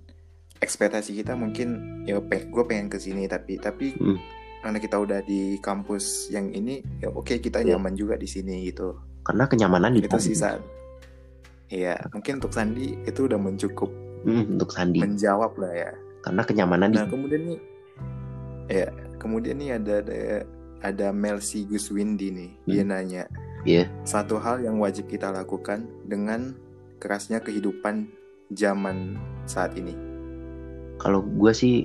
ekspektasi 0.56 1.12
kita 1.14 1.34
mungkin 1.34 1.74
ya 2.04 2.22
gue 2.22 2.64
pengen 2.64 2.86
ke 2.86 2.96
sini 2.96 3.26
tapi 3.26 3.58
tapi 3.58 3.92
Hmm. 3.94 4.16
karena 4.60 4.78
kita 4.78 4.96
udah 4.96 5.20
di 5.20 5.58
kampus 5.58 6.30
yang 6.30 6.48
ini 6.48 6.80
ya 6.98 7.10
oke 7.10 7.36
kita 7.36 7.60
Iya. 7.60 7.74
nyaman 7.74 7.92
juga 7.94 8.14
di 8.14 8.24
sini 8.24 8.64
gitu. 8.64 8.96
karena 9.24 9.44
kenyamanan 9.44 9.92
di 9.92 10.00
itu 10.00 10.16
sih 10.18 10.32
saat 10.32 10.60
Iya, 11.66 11.96
mungkin 12.12 12.38
untuk 12.38 12.52
Sandi 12.52 12.92
itu 13.02 13.24
udah 13.24 13.36
mencukup 13.36 13.88
Hmm, 14.22 14.52
untuk 14.52 14.68
Sandi 14.70 15.00
menjawab 15.00 15.56
lah 15.58 15.72
ya. 15.74 15.90
karena 16.20 16.42
kenyamanan 16.44 16.88
di 16.88 16.96
Nah 16.96 17.08
kemudian 17.08 17.42
nih, 17.42 17.60
ya 18.70 18.86
kemudian 19.16 19.56
nih 19.58 19.70
ada 19.74 19.94
ada 20.00 20.20
ada 20.80 21.06
Melsi 21.10 21.64
Guswindi 21.64 22.28
nih, 22.30 22.50
dia 22.64 22.82
Hmm. 22.84 22.92
nanya 22.92 23.24
Iya. 23.64 23.88
satu 24.04 24.36
hal 24.36 24.60
yang 24.60 24.76
wajib 24.76 25.08
kita 25.08 25.28
lakukan 25.28 25.84
dengan 26.04 26.52
kerasnya 27.00 27.40
kehidupan 27.40 28.08
zaman 28.52 29.16
saat 29.44 29.72
ini. 29.74 29.92
kalau 30.94 31.20
gue 31.20 31.50
sih 31.50 31.84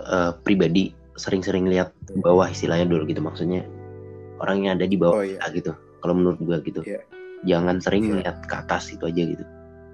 eh, 0.00 0.32
pribadi 0.42 0.90
sering-sering 1.14 1.68
lihat 1.68 1.92
Iya. 2.08 2.18
bawah 2.24 2.48
istilahnya 2.48 2.88
dulu 2.88 3.06
gitu 3.06 3.20
maksudnya 3.20 3.62
orang 4.40 4.64
yang 4.64 4.72
ada 4.80 4.88
di 4.88 4.96
bawah 4.96 5.20
Oh 5.20 5.24
iya, 5.24 5.38
kita 5.38 5.48
gitu 5.54 5.72
kalau 6.00 6.14
menurut 6.16 6.40
gue 6.40 6.56
gitu 6.66 6.80
Iya. 6.82 7.00
jangan 7.46 7.78
sering 7.78 8.08
Iya. 8.08 8.14
lihat 8.24 8.36
ke 8.48 8.54
atas 8.56 8.90
itu 8.90 9.04
aja 9.06 9.22
gitu 9.22 9.44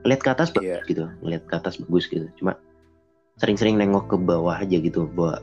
lihat 0.06 0.20
ke 0.22 0.30
atas 0.30 0.48
bagus 0.54 0.64
Iya. 0.64 0.78
gitu 0.86 1.02
lihat 1.20 1.42
ke 1.44 1.54
atas 1.54 1.74
bagus 1.76 2.06
gitu 2.06 2.26
cuma 2.38 2.54
sering-sering 3.36 3.76
nengok 3.76 4.08
ke 4.08 4.16
bawah 4.16 4.56
aja 4.56 4.78
gitu 4.78 5.10
bahwa 5.12 5.42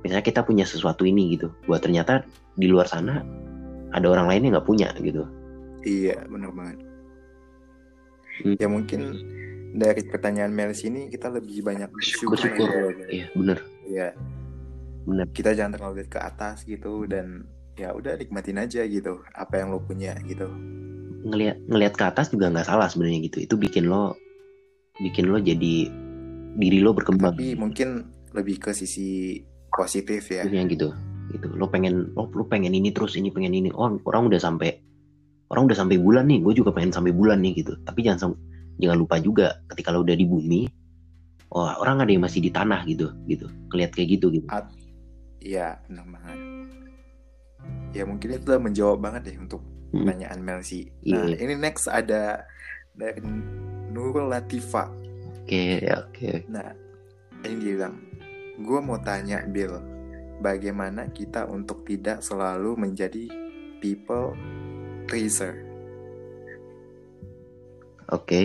misalnya 0.00 0.24
kita 0.24 0.40
punya 0.40 0.64
sesuatu 0.64 1.02
ini 1.04 1.34
gitu 1.36 1.50
buat 1.66 1.82
ternyata 1.82 2.22
di 2.54 2.70
luar 2.70 2.86
sana 2.86 3.20
ada 3.92 4.06
orang 4.08 4.26
lain 4.28 4.48
yang 4.48 4.52
nggak 4.58 4.68
punya 4.68 4.88
gitu 4.98 5.24
iya 5.86 6.18
benar 6.26 6.50
banget. 6.52 6.78
Hmm. 8.38 8.54
Ya 8.58 8.68
mungkin 8.70 9.00
dari 9.74 10.02
pertanyaan 10.06 10.52
Melsi 10.52 10.90
ini 10.90 11.06
kita 11.08 11.28
lebih 11.28 11.62
banyak 11.62 11.90
bersyukur. 11.90 12.34
bersyukur 12.38 12.68
aja. 12.68 13.04
iya 13.08 13.26
bener 13.34 13.58
Iya. 13.88 14.08
Benar. 15.08 15.26
Kita 15.32 15.56
jangan 15.56 15.72
terlalu 15.80 16.04
lihat 16.04 16.10
ke 16.12 16.20
atas 16.20 16.56
gitu 16.68 17.08
dan 17.08 17.48
ya 17.80 17.96
udah 17.96 18.20
nikmatin 18.20 18.60
aja 18.60 18.84
gitu 18.84 19.22
apa 19.32 19.62
yang 19.62 19.72
lo 19.72 19.80
punya 19.80 20.12
gitu. 20.26 20.44
ngelihat 21.18 21.56
ngelihat 21.66 21.94
ke 21.98 22.04
atas 22.06 22.30
juga 22.30 22.46
nggak 22.52 22.66
salah 22.68 22.86
sebenarnya 22.86 23.26
gitu 23.26 23.42
itu 23.42 23.54
bikin 23.58 23.90
lo 23.90 24.14
bikin 24.98 25.30
lo 25.30 25.38
jadi 25.42 25.74
diri 26.58 26.78
lo 26.78 26.94
berkembang 26.94 27.34
Tapi 27.34 27.54
mungkin 27.58 28.06
lebih 28.34 28.60
ke 28.60 28.70
sisi 28.76 29.40
positif 29.72 30.26
ya. 30.28 30.42
Maksudnya 30.44 30.64
gitu 30.68 30.88
gitu 31.28 31.52
lo 31.54 31.68
pengen 31.68 32.12
lo, 32.16 32.28
lo 32.28 32.44
pengen 32.46 32.72
ini 32.72 32.88
terus 32.90 33.14
ini 33.14 33.28
pengen 33.28 33.52
ini 33.52 33.68
oh 33.72 34.00
orang 34.04 34.28
udah 34.28 34.40
sampai 34.40 34.80
orang 35.48 35.68
udah 35.68 35.76
sampai 35.76 35.96
bulan 35.96 36.28
nih 36.28 36.40
gue 36.40 36.54
juga 36.56 36.72
pengen 36.72 36.92
sampai 36.92 37.12
bulan 37.12 37.40
nih 37.40 37.60
gitu 37.60 37.76
tapi 37.84 38.04
jangan 38.04 38.32
jangan 38.78 38.96
lupa 38.96 39.16
juga 39.18 39.60
ketika 39.68 39.92
lo 39.92 40.00
udah 40.02 40.16
di 40.16 40.24
bumi 40.24 40.60
oh 41.50 41.68
orang 41.80 42.04
ada 42.04 42.10
yang 42.12 42.24
masih 42.24 42.40
di 42.40 42.48
tanah 42.48 42.84
gitu 42.84 43.12
gitu 43.24 43.48
ngeliat 43.68 43.92
kayak 43.92 44.18
gitu 44.20 44.28
gitu 44.32 44.48
Iya, 45.38 45.78
benar 45.86 46.02
banget. 46.10 46.38
Ya 47.94 48.02
mungkin 48.02 48.28
itu 48.28 48.42
udah 48.42 48.58
menjawab 48.58 48.98
banget 48.98 49.22
deh 49.32 49.36
untuk 49.38 49.62
Hmm. 49.88 50.04
pertanyaan 50.04 50.42
Melsi. 50.42 50.90
Nah, 51.06 51.24
Iya. 51.24 51.36
ini 51.40 51.54
next 51.56 51.86
ada 51.86 52.44
dari 52.92 53.22
Nurul 53.88 54.28
Latifa. 54.28 54.90
oke 55.24 55.62
ya, 55.80 56.04
oke 56.04 56.44
Nah, 56.50 56.74
ini 57.40 57.54
dia 57.56 57.72
bilang, 57.80 57.96
gue 58.58 58.78
mau 58.82 59.00
tanya 59.00 59.46
Bill, 59.46 59.78
bagaimana 60.40 61.10
kita 61.10 61.46
untuk 61.46 61.82
tidak 61.84 62.22
selalu 62.22 62.78
menjadi 62.78 63.26
people 63.78 64.34
pleaser? 65.06 65.54
oke. 68.08 68.40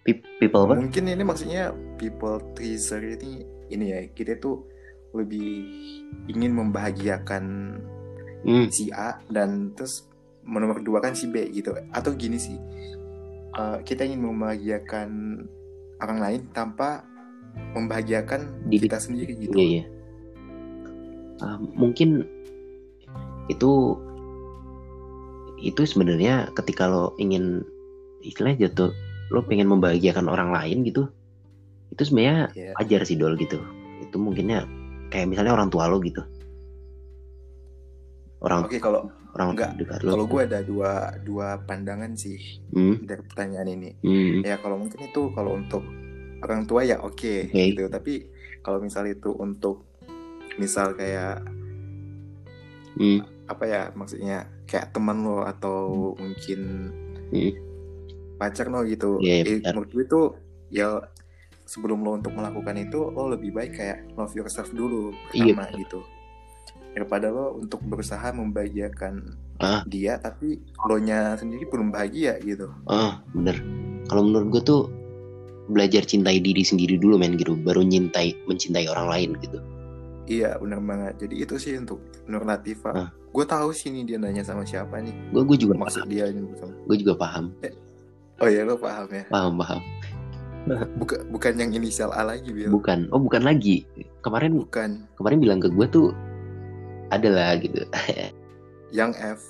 Pe- 0.00 0.24
people 0.40 0.64
apa 0.64 0.76
Mungkin 0.80 1.04
ini 1.08 1.22
maksudnya 1.22 1.70
people 2.00 2.40
pleaser 2.56 3.02
ini 3.04 3.44
ini 3.68 3.84
ya 3.92 4.00
kita 4.10 4.40
tuh 4.40 4.66
lebih 5.12 5.66
ingin 6.30 6.52
membahagiakan 6.54 7.44
Hmm, 8.40 8.72
si 8.72 8.88
A 8.88 9.20
dan 9.28 9.76
terus 9.76 10.08
nomor 10.42 10.80
dua 10.80 11.04
kan 11.04 11.12
si 11.12 11.28
B 11.28 11.44
gitu. 11.52 11.76
Atau 11.92 12.16
gini 12.16 12.40
sih 12.40 12.56
eh, 13.52 13.78
kita 13.84 14.08
ingin 14.08 14.24
membahagiakan 14.24 15.08
orang 16.00 16.18
lain 16.18 16.40
tanpa 16.56 17.04
membahagiakan 17.76 18.64
Diri- 18.64 18.88
kita 18.88 18.96
sendiri 18.96 19.32
gitu. 19.36 19.58
Iya 19.58 19.66
iya 19.68 19.84
Ah, 21.40 21.56
mungkin 21.56 22.24
itu 23.48 23.96
itu 25.60 25.80
sebenarnya 25.84 26.48
ketika 26.54 26.88
lo 26.88 27.12
ingin 27.16 27.60
istilahnya 28.20 28.68
jatuh 28.68 28.92
lo 29.30 29.44
pengen 29.44 29.68
membahagiakan 29.68 30.26
orang 30.26 30.52
lain 30.52 30.84
gitu 30.84 31.08
itu 31.90 32.02
sebenarnya 32.02 32.48
Iya. 32.54 32.72
wajar 32.78 33.00
sih 33.04 33.18
dol 33.18 33.34
gitu 33.36 33.60
itu 34.00 34.16
mungkinnya 34.16 34.64
kayak 35.10 35.28
misalnya 35.28 35.52
orang 35.52 35.68
tua 35.68 35.90
lo 35.90 36.00
gitu 36.00 36.22
orang 38.40 38.64
Oke 38.64 38.80
kalau 38.80 39.10
orang 39.36 39.52
enggak. 39.52 39.70
dekat 39.76 40.00
lo 40.02 40.10
kalau 40.16 40.26
gue 40.26 40.42
ada 40.48 40.60
dua 40.64 40.92
dua 41.20 41.60
pandangan 41.64 42.16
sih 42.16 42.40
hmm, 42.72 43.04
dari 43.04 43.22
pertanyaan 43.26 43.68
ini 43.68 43.90
hmm, 44.00 44.46
ya 44.46 44.56
kalau 44.58 44.80
mungkin 44.80 45.00
itu 45.04 45.22
kalau 45.34 45.52
untuk 45.54 45.84
orang 46.40 46.64
tua 46.64 46.80
ya 46.88 46.96
oke 47.04 47.52
Oke. 47.52 47.76
gitu 47.76 47.84
tapi 47.92 48.32
kalau 48.64 48.80
misal 48.80 49.04
itu 49.04 49.28
untuk 49.36 49.89
misal 50.58 50.96
kayak 50.96 51.44
hmm, 52.98 53.20
apa 53.50 53.64
ya 53.66 53.82
maksudnya 53.94 54.46
kayak 54.70 54.94
teman 54.94 55.26
lo 55.26 55.42
atau 55.42 56.14
mungkin 56.14 56.60
hmm. 57.34 57.52
pacar 58.38 58.70
lo 58.70 58.86
gitu. 58.86 59.18
Iya, 59.18 59.42
iya, 59.42 59.58
Eh, 59.58 59.72
menurut 59.74 59.90
gue 59.90 60.04
tuh 60.06 60.26
ya 60.70 61.02
sebelum 61.66 62.02
lo 62.02 62.18
untuk 62.18 62.34
melakukan 62.34 62.78
itu 62.78 63.10
lo 63.10 63.30
lebih 63.30 63.50
baik 63.54 63.78
kayak 63.78 63.98
love 64.14 64.34
yourself 64.34 64.70
dulu 64.70 65.10
Iya, 65.34 65.54
pertama 65.54 65.78
gitu. 65.78 66.00
Daripada 66.94 67.30
lo 67.30 67.58
untuk 67.58 67.82
berusaha 67.86 68.30
membahagiakan 68.34 69.14
Ah. 69.60 69.84
dia 69.84 70.16
tapi 70.16 70.56
lo 70.88 70.96
nya 70.96 71.36
sendiri 71.36 71.68
belum 71.68 71.92
bahagia 71.92 72.40
gitu. 72.40 72.72
Ah 72.88 73.20
bener 73.36 73.60
kalau 74.08 74.24
menurut 74.24 74.48
gue 74.56 74.62
tuh 74.64 74.82
belajar 75.70 76.02
cintai 76.02 76.40
diri 76.40 76.64
sendiri 76.64 76.96
dulu 76.96 77.20
men 77.20 77.36
gitu. 77.36 77.54
Baru 77.60 77.84
nyintai 77.84 78.34
mencintai 78.48 78.88
orang 78.88 79.06
lain 79.10 79.30
gitu 79.44 79.60
iya 80.30 80.54
benar 80.56 80.78
banget. 80.78 81.26
Jadi 81.26 81.34
itu 81.42 81.54
sih 81.58 81.74
untuk 81.74 81.98
Nur 82.24 82.46
Latifa 82.46 82.94
Ah. 82.94 83.10
gue 83.10 83.44
tahu 83.44 83.70
sih 83.70 83.90
nih 83.90 84.06
dia 84.06 84.16
nanya 84.16 84.42
sama 84.42 84.62
siapa 84.62 85.02
nih. 85.02 85.10
Gue 85.34 85.42
gue 85.44 85.58
juga 85.58 85.74
maksud 85.74 86.06
paham. 86.06 86.10
dia 86.10 86.24
ini 86.30 86.40
gue 86.86 86.96
juga 86.96 87.14
paham. 87.18 87.50
Oh 88.38 88.46
iya 88.46 88.62
lo 88.62 88.78
paham 88.78 89.10
ya. 89.10 89.24
Paham 89.28 89.58
paham. 89.58 89.82
Bukan 90.96 91.18
bukan 91.28 91.52
yang 91.56 91.70
inisial 91.72 92.12
A 92.12 92.22
lagi 92.22 92.52
Bil. 92.52 92.70
Bukan. 92.70 93.10
Oh 93.10 93.18
bukan 93.18 93.42
lagi. 93.42 93.82
Kemarin 94.20 94.54
bukan. 94.54 95.02
kemarin 95.16 95.38
bilang 95.40 95.58
ke 95.58 95.68
gue 95.68 95.86
tuh 95.88 96.08
adalah 97.10 97.58
gitu. 97.58 97.82
Yang 98.96 99.12
F. 99.18 99.40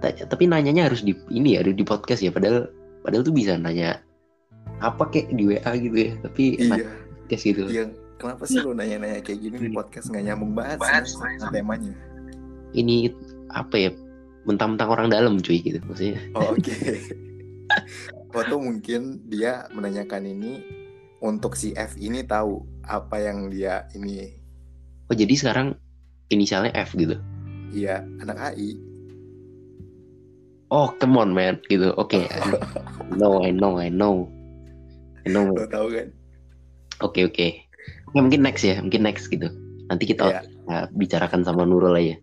Ta- 0.00 0.16
tapi 0.24 0.48
nanyanya 0.48 0.88
harus 0.88 1.04
di 1.04 1.12
ini 1.28 1.54
ya 1.56 1.62
harus 1.62 1.76
di 1.76 1.84
podcast 1.84 2.24
ya. 2.24 2.32
Padahal 2.32 2.72
padahal 3.04 3.22
tuh 3.22 3.34
bisa 3.36 3.54
nanya 3.54 4.00
apa 4.80 5.04
kek? 5.12 5.28
di 5.36 5.44
WA 5.44 5.72
gitu 5.76 5.96
ya. 5.96 6.12
Tapi 6.24 6.44
iya 6.56 6.88
podcast 7.30 7.46
gitu. 7.46 7.62
Yang 7.70 7.90
kenapa 8.18 8.42
sih 8.50 8.58
lo 8.58 8.74
nanya-nanya 8.74 9.22
kayak 9.22 9.38
gini 9.38 9.56
di 9.62 9.70
podcast? 9.70 10.10
Nggak 10.10 10.24
nyambung 10.26 10.52
banget 10.58 10.78
sih 11.06 11.14
sama 11.14 11.54
temanya. 11.54 11.94
Ini 12.74 13.14
apa 13.54 13.76
ya? 13.78 13.90
Mentang-mentang 14.42 14.90
orang 14.90 15.06
dalam 15.14 15.38
cuy 15.38 15.62
gitu 15.62 15.78
maksudnya. 15.86 16.18
Oh, 16.34 16.58
oke. 16.58 16.74
Foto 18.34 18.58
mungkin 18.58 19.22
dia 19.30 19.70
menanyakan 19.70 20.26
ini 20.26 20.52
untuk 21.22 21.54
si 21.54 21.70
F 21.78 21.94
ini 22.02 22.26
tahu 22.26 22.66
apa 22.82 23.22
yang 23.22 23.46
dia 23.46 23.86
ini. 23.94 24.34
Oh 25.06 25.14
jadi 25.14 25.30
sekarang 25.38 25.78
inisialnya 26.34 26.74
F 26.74 26.98
gitu? 26.98 27.14
Iya 27.70 28.02
anak 28.18 28.54
AI. 28.54 28.74
oh 30.70 30.94
come 31.02 31.18
on 31.18 31.34
man 31.34 31.58
gitu. 31.66 31.90
Oke 31.98 32.30
no 33.18 33.42
I 33.42 33.50
know 33.50 33.78
I 33.78 33.90
know. 33.90 34.30
I 35.26 35.28
know. 35.30 35.50
Lo 35.52 35.66
tahu 35.66 35.86
kan? 35.94 36.08
Oke 37.00 37.20
oke 37.24 37.48
Oke, 38.06 38.18
mungkin 38.18 38.42
next 38.42 38.62
ya 38.62 38.78
mungkin 38.78 39.02
next 39.02 39.26
gitu 39.26 39.46
nanti 39.86 40.04
kita 40.04 40.24
Iya. 40.26 40.40
uh, 40.66 40.86
bicarakan 40.90 41.42
sama 41.42 41.62
Nurul 41.62 41.94
aja 41.94 42.16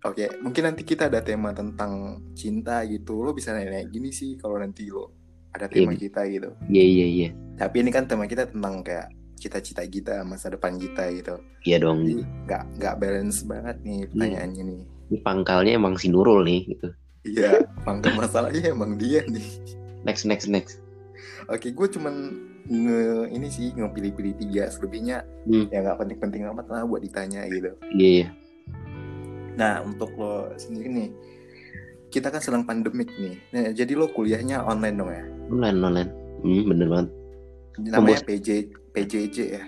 Oke, 0.00 0.32
mungkin 0.40 0.64
nanti 0.64 0.80
kita 0.80 1.06
ada 1.06 1.20
tema 1.20 1.52
tentang 1.52 2.24
cinta 2.32 2.80
gitu. 2.84 3.20
Lo 3.20 3.36
bisa 3.36 3.52
nanya 3.52 3.84
gini 3.84 4.08
sih 4.08 4.32
kalau 4.34 4.56
nanti 4.56 4.88
lo 4.88 5.12
ada 5.50 5.68
tema 5.68 5.92
Iya. 5.92 6.00
kita 6.00 6.20
gitu. 6.26 6.48
iya 6.66 6.80
iya 6.82 7.06
iya 7.06 7.28
Tapi 7.54 7.84
ini 7.84 7.90
kan 7.90 8.04
tema 8.04 8.24
kita 8.24 8.48
tentang 8.48 8.80
kayak 8.80 9.12
cita-cita 9.36 9.84
kita, 9.84 10.20
masa 10.22 10.48
depan 10.48 10.76
kita 10.76 11.04
gitu. 11.10 11.36
iya 11.64 11.76
dong 11.76 12.00
Jadi 12.02 12.24
nggak 12.46 12.62
nggak 12.76 12.94
balance 12.96 13.38
banget 13.42 13.76
nih 13.82 14.00
pertanyaannya 14.08 14.62
nih. 14.62 14.80
ini 15.06 15.18
pangkalnya 15.20 15.72
emang 15.74 15.94
si 15.96 16.08
Nurul 16.08 16.44
nih 16.44 16.60
gitu 16.66 16.88
Iya, 17.22 17.60
pangkal 17.82 18.16
masalahnya 18.16 18.72
emang 18.72 18.96
dia 18.96 19.20
nih. 19.26 19.44
next 20.02 20.24
next 20.24 20.48
next 20.48 20.80
Oke, 21.44 21.68
gue 21.70 21.88
cuman 21.90 22.14
nge 22.66 23.00
ini 23.30 23.48
sih 23.48 23.72
ngepilih-pilih 23.72 24.34
tiga 24.36 24.68
selebihnya 24.68 25.24
Hmm. 25.44 25.66
ya 25.68 25.80
nggak 25.80 25.98
penting-penting 25.98 26.44
amat 26.48 26.66
lah 26.66 26.84
buat 26.84 27.00
ditanya 27.00 27.46
gitu. 27.46 27.72
iya 27.94 28.10
iya 28.20 28.28
Nah 29.50 29.80
untuk 29.80 30.08
lo 30.14 30.48
sendiri 30.56 30.88
nih, 30.88 31.08
kita 32.08 32.28
kan 32.28 32.40
sedang 32.40 32.62
pandemik 32.62 33.10
nih. 33.12 33.36
Nah, 33.50 33.70
jadi 33.70 33.92
lo 33.92 34.08
kuliahnya 34.08 34.62
online 34.62 34.96
dong 34.96 35.10
ya? 35.10 35.24
online 35.48 35.78
online 35.78 36.10
hmm, 36.40 36.62
bener 36.64 36.86
banget 36.88 37.08
Namanya 37.82 38.20
PJ 38.22 38.48
PJJ 38.90 39.36
ya, 39.52 39.64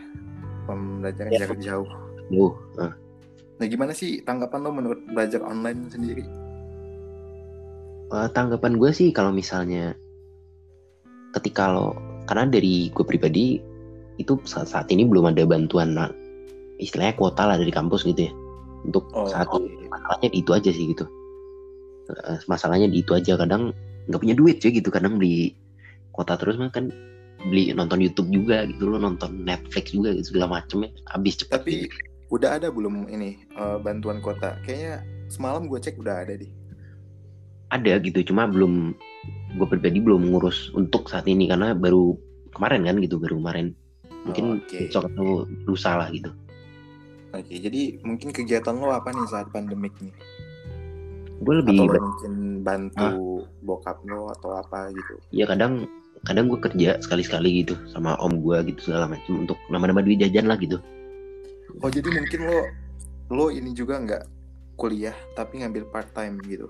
pembelajaran 0.64 1.30
Ya. 1.30 1.38
jarak 1.42 1.60
jauh. 1.60 1.88
Duh, 2.28 2.52
ah. 2.78 2.92
Nah 3.56 3.66
gimana 3.66 3.92
sih 3.92 4.20
tanggapan 4.20 4.60
lo 4.60 4.70
menurut 4.70 5.00
belajar 5.06 5.40
online 5.40 5.86
sendiri? 5.88 6.24
Eh, 8.08 8.28
tanggapan 8.30 8.76
gue 8.76 8.90
sih 8.90 9.08
kalau 9.10 9.30
misalnya 9.30 9.96
ketika 11.32 11.68
lo 11.68 11.96
karena 12.32 12.48
dari 12.48 12.88
gue 12.88 13.04
pribadi 13.04 13.60
itu 14.16 14.40
saat, 14.48 14.72
saat 14.72 14.88
ini 14.88 15.04
belum 15.04 15.28
ada 15.36 15.44
bantuan 15.44 15.92
nah, 15.92 16.08
istilahnya 16.80 17.12
kuota 17.20 17.44
lah 17.44 17.60
dari 17.60 17.68
kampus 17.68 18.08
gitu 18.08 18.26
ya 18.28 18.32
untuk 18.88 19.04
Oh, 19.12 19.28
saat 19.28 19.46
oke. 19.52 19.60
ini 19.60 19.84
masalahnya 19.92 20.28
di 20.32 20.38
itu 20.40 20.50
aja 20.56 20.70
sih 20.72 20.88
gitu 20.96 21.04
Eh, 22.10 22.38
masalahnya 22.50 22.90
di 22.90 22.98
itu 23.00 23.14
aja 23.14 23.38
kadang 23.38 23.70
nggak 24.10 24.20
punya 24.20 24.34
duit 24.34 24.58
cuy 24.58 24.74
gitu 24.74 24.90
kadang 24.90 25.22
beli 25.22 25.54
kuota 26.10 26.34
terus 26.34 26.58
mah 26.58 26.68
kan 26.68 26.90
beli 27.46 27.70
nonton 27.70 28.02
YouTube 28.02 28.26
juga 28.28 28.66
gitu 28.66 28.90
lo 28.90 28.98
nonton 28.98 29.46
Netflix 29.46 29.94
juga 29.94 30.10
gitu 30.18 30.34
segala 30.34 30.60
macem 30.60 30.82
ya 30.82 30.90
habis 31.14 31.38
cepet 31.38 31.54
Tapi 31.54 31.72
gitu. 31.86 31.94
udah 32.34 32.58
ada 32.58 32.68
belum 32.74 33.06
ini 33.06 33.46
eh, 33.54 33.78
bantuan 33.80 34.18
kuota? 34.18 34.58
Kayaknya 34.66 35.06
semalam 35.30 35.70
gue 35.70 35.78
cek 35.78 35.94
udah 36.02 36.26
ada 36.26 36.34
deh. 36.34 36.50
Ada 37.72 37.96
gitu 37.98 38.20
cuma 38.22 38.44
belum 38.44 38.92
gue 39.56 39.66
pribadi 39.66 39.98
belum 39.98 40.28
ngurus 40.28 40.68
untuk 40.72 41.08
saat 41.08 41.24
ini 41.24 41.48
karena 41.48 41.72
baru 41.72 42.14
kemarin 42.52 42.84
kan 42.84 42.96
gitu 43.00 43.16
baru 43.16 43.40
kemarin 43.40 43.72
mungkin 44.22 44.44
Oh, 44.46 44.56
oke. 44.60 44.76
besok 44.78 45.08
atau 45.08 45.48
lusa 45.66 45.96
lah 45.96 46.08
gitu 46.12 46.30
Oke, 47.32 47.56
jadi 47.56 47.96
mungkin 48.04 48.28
kegiatan 48.28 48.76
lo 48.76 48.92
apa 48.92 49.08
nih 49.08 49.24
saat 49.24 49.48
pandemik 49.48 49.96
nih? 50.04 50.12
gue 51.42 51.54
lebih 51.58 51.74
Atau 51.74 51.88
lo 51.88 52.00
mungkin 52.12 52.32
bantu 52.60 53.08
bokap 53.64 54.04
lo 54.04 54.28
atau 54.30 54.52
apa 54.54 54.92
gitu? 54.92 55.16
ya 55.32 55.48
kadang 55.48 55.88
kadang 56.22 56.46
gue 56.46 56.60
kerja 56.60 57.00
sekali 57.00 57.24
sekali 57.24 57.64
gitu 57.64 57.74
sama 57.88 58.14
om 58.20 58.36
gue 58.38 58.62
gitu 58.68 58.92
segala 58.92 59.10
macam 59.10 59.42
untuk 59.42 59.58
nama-nama 59.66 60.04
duit 60.04 60.20
jajan 60.20 60.46
lah 60.46 60.54
gitu 60.54 60.78
Oh 61.80 61.88
jadi 61.88 62.04
mungkin 62.04 62.40
lo 62.46 62.58
lo 63.32 63.46
ini 63.48 63.72
juga 63.72 63.96
nggak 63.96 64.22
kuliah 64.76 65.16
tapi 65.32 65.64
ngambil 65.64 65.88
part 65.88 66.12
time 66.12 66.36
gitu? 66.44 66.68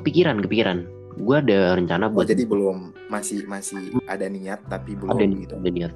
Kepikiran 0.00 0.40
kepikiran 0.40 0.78
gue 1.20 1.36
ada 1.36 1.76
rencana 1.76 2.08
Oh 2.08 2.16
buat 2.16 2.26
jadi 2.26 2.48
belum 2.48 2.96
masih 3.12 3.44
masih 3.44 3.92
ada 4.06 4.24
niat 4.26 4.60
tapi 4.66 4.96
belum 4.96 5.12
ada 5.12 5.24
gitu? 5.26 5.54
ada 5.54 5.68
niat 5.68 5.92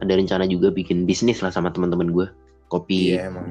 ada 0.00 0.12
rencana 0.16 0.44
juga 0.46 0.70
bikin 0.70 1.04
bisnis 1.04 1.42
lah 1.42 1.50
sama 1.50 1.68
teman-teman 1.68 2.08
gue 2.08 2.26
kopi 2.70 3.12
Iya 3.12 3.28
emang. 3.28 3.44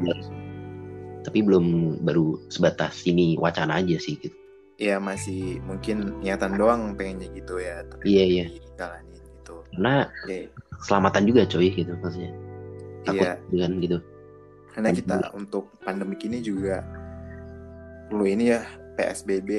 tapi 1.22 1.44
belum 1.44 1.66
baru 2.02 2.40
sebatas 2.48 3.04
ini 3.04 3.36
wacana 3.36 3.78
aja 3.78 4.00
sih 4.00 4.16
gitu 4.18 4.34
Iya 4.80 4.96
masih 4.96 5.60
mungkin 5.68 6.24
niatan 6.24 6.56
doang 6.56 6.96
pengennya 6.96 7.28
gitu 7.36 7.60
ya. 7.60 7.84
Tapi 7.84 8.16
Iya, 8.16 8.24
iya. 8.24 8.46
Jalanin 8.80 9.20
gitu. 9.36 9.60
karena 9.76 10.08
Oke. 10.24 10.48
keselamatan 10.80 11.24
juga 11.28 11.42
coy 11.44 11.68
gitu 11.68 11.92
maksudnya 12.00 12.32
takut 13.04 13.28
Iya. 13.28 13.34
dengan 13.52 13.72
gitu 13.84 13.98
Karena 14.72 14.90
kita 14.96 15.16
untuk 15.36 15.68
pandemik 15.84 16.24
ini 16.24 16.40
juga 16.40 16.80
perlu 18.08 18.24
ini 18.24 18.56
ya 18.56 18.64
PSBB 19.00 19.50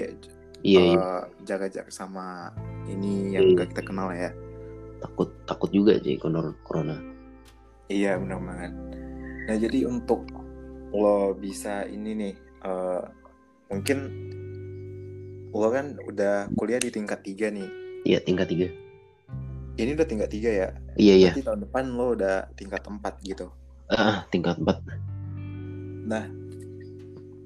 iya 0.61 0.81
iya 0.85 1.00
eh, 1.00 1.22
jaga 1.42 1.66
jarak 1.66 1.88
sama 1.88 2.53
ini 2.85 3.33
yang 3.33 3.40
Iya. 3.42 3.50
enggak 3.57 3.68
kita 3.72 3.83
kenal 3.83 4.12
ya. 4.12 4.29
takut 5.00 5.33
takut 5.48 5.72
juga 5.72 5.96
sih 5.96 6.20
corona 6.20 6.53
corona 6.61 6.96
Iya 7.88 8.20
benar 8.20 8.38
banget. 8.38 8.72
Nah 9.48 9.57
jadi 9.57 9.83
untuk 9.83 10.29
lo 10.92 11.33
bisa 11.33 11.83
ini 11.85 12.12
nih 12.12 12.35
eh, 12.61 13.03
mungkin 13.66 13.98
lo 15.50 15.66
kan 15.68 15.96
udah 15.98 16.53
kuliah 16.55 16.79
di 16.79 16.92
tingkat 16.92 17.24
tiga 17.24 17.48
nih. 17.48 17.66
iya 18.05 18.20
tingkat 18.20 18.46
tiga 18.46 18.68
Ini 19.74 19.96
udah 19.96 20.07
tingkat 20.07 20.29
tiga 20.29 20.50
ya. 20.53 20.68
iya 20.94 21.14
iya 21.16 21.31
Berarti 21.33 21.42
tahun 21.42 21.61
depan 21.64 21.85
lo 21.90 22.07
udah 22.12 22.37
tingkat 22.55 22.83
empat 22.85 23.14
gitu. 23.24 23.48
ah 23.88 24.22
tingkat 24.29 24.61
empat 24.61 24.79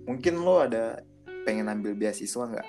Mungkin 0.04 0.35
lo 0.37 0.61
ada 0.61 1.00
pengen 1.46 1.68
ambil 1.70 1.92
beasiswa 1.94 2.44
nggak? 2.50 2.66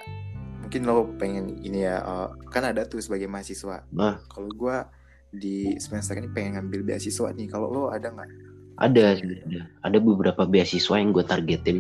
Mungkin 0.65 0.81
lo 0.85 1.09
pengen 1.17 1.45
ini 1.63 1.85
ya 1.87 1.99
eh, 2.03 2.29
kan 2.53 2.63
ada 2.67 2.85
tuh 2.85 2.99
sebagai 3.01 3.27
mahasiswa. 3.27 3.83
Ah. 3.97 4.15
Kalau 4.29 4.49
gua 4.53 4.87
di 5.31 5.75
semester 5.79 6.15
ini 6.19 6.29
pengen 6.31 6.59
ngambil 6.59 6.95
beasiswa 6.95 7.31
nih. 7.33 7.47
Kalau 7.49 7.67
lo 7.71 7.83
ada 7.91 8.11
nggak? 8.11 8.29
ada 8.75 9.15
ada 9.15 9.61
ada 9.87 9.97
beberapa 10.03 10.43
beasiswa 10.43 10.99
yang 10.99 11.15
gue 11.15 11.23
targetin 11.23 11.79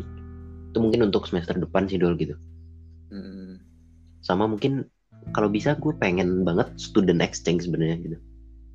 itu 0.71 0.77
mungkin 0.79 1.11
untuk 1.11 1.27
semester 1.27 1.55
depan 1.59 1.87
sih 1.91 1.99
dol 1.99 2.15
gitu 2.15 2.35
Hmm, 3.11 3.59
sama 4.23 4.47
mungkin 4.47 4.87
kalau 5.31 5.47
bisa 5.47 5.75
gue 5.75 5.91
pengen 5.99 6.47
banget 6.47 6.71
student 6.79 7.19
exchange 7.19 7.67
sebenarnya 7.67 7.99
gitu 7.99 8.17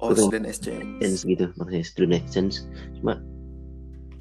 Oh 0.00 0.12
Betul. 0.12 0.32
student 0.32 0.46
exchange. 0.48 0.84
exchange 1.00 1.18
gitu 1.28 1.44
maksudnya 1.56 1.84
student 1.84 2.14
exchange 2.20 2.54
cuma 3.00 3.12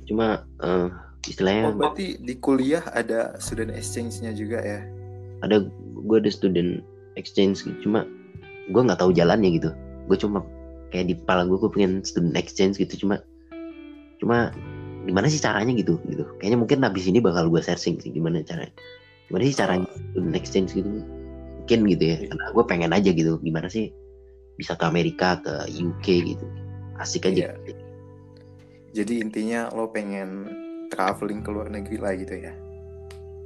cuma 0.08 0.28
eh, 0.64 0.90
istilahnya 1.30 1.70
Oh 1.70 1.78
berarti 1.78 2.18
di 2.20 2.34
kuliah 2.42 2.82
ada 2.92 3.38
student 3.38 3.70
exchange-nya 3.72 4.34
juga 4.34 4.60
ya? 4.62 4.82
ada 5.40 5.64
gue 6.04 6.18
ada 6.20 6.28
student 6.28 6.84
exchange 7.16 7.64
gitu. 7.64 7.88
cuma 7.88 8.04
gue 8.70 8.82
nggak 8.84 9.00
tahu 9.00 9.16
jalannya 9.16 9.56
gitu 9.56 9.72
gue 10.12 10.18
cuma 10.20 10.44
kayak 10.92 11.06
di 11.08 11.16
kepala 11.16 11.48
gue 11.48 11.56
gue 11.56 11.72
pengen 11.72 12.04
student 12.04 12.36
exchange 12.36 12.76
gitu 12.76 13.06
cuma 13.08 13.24
cuma 14.20 14.52
gimana 15.08 15.32
sih 15.32 15.40
caranya 15.40 15.72
gitu 15.80 15.96
gitu 16.12 16.28
kayaknya 16.44 16.60
mungkin 16.60 16.84
habis 16.84 17.08
ini 17.08 17.24
bakal 17.24 17.48
gue 17.48 17.62
searching 17.64 17.96
sih 18.04 18.12
gimana 18.12 18.44
caranya 18.44 18.74
gimana 19.32 19.44
sih 19.48 19.56
caranya 19.56 19.88
student 20.12 20.36
exchange 20.36 20.70
gitu 20.76 20.90
mungkin 21.64 21.80
gitu 21.88 22.04
ya 22.04 22.18
Iya. 22.20 22.28
karena 22.34 22.46
gue 22.52 22.64
pengen 22.68 22.92
aja 22.92 23.10
gitu 23.16 23.34
gimana 23.40 23.68
sih 23.72 23.94
bisa 24.60 24.76
ke 24.76 24.84
Amerika 24.84 25.40
ke 25.40 25.72
UK 25.72 26.36
gitu 26.36 26.46
asik 27.00 27.32
aja 27.32 27.56
Iya. 27.64 27.78
Jadi 28.90 29.22
intinya 29.22 29.70
lo 29.70 29.86
pengen 29.94 30.50
traveling 30.90 31.40
ke 31.40 31.50
luar 31.50 31.68
negeri 31.68 31.98
lah 31.98 32.14
gitu 32.14 32.36
ya? 32.36 32.54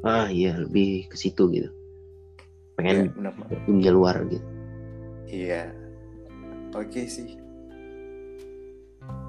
ah 0.02 0.28
iya 0.28 0.58
lebih 0.58 1.08
ke 1.08 1.16
situ 1.16 1.48
gitu 1.50 1.70
pengen 2.74 3.08
banget. 3.14 3.60
dunia 3.64 3.92
luar 3.92 4.18
gitu 4.26 4.44
Iya. 5.26 5.66
Oke 6.74 7.06
sih. 7.06 7.34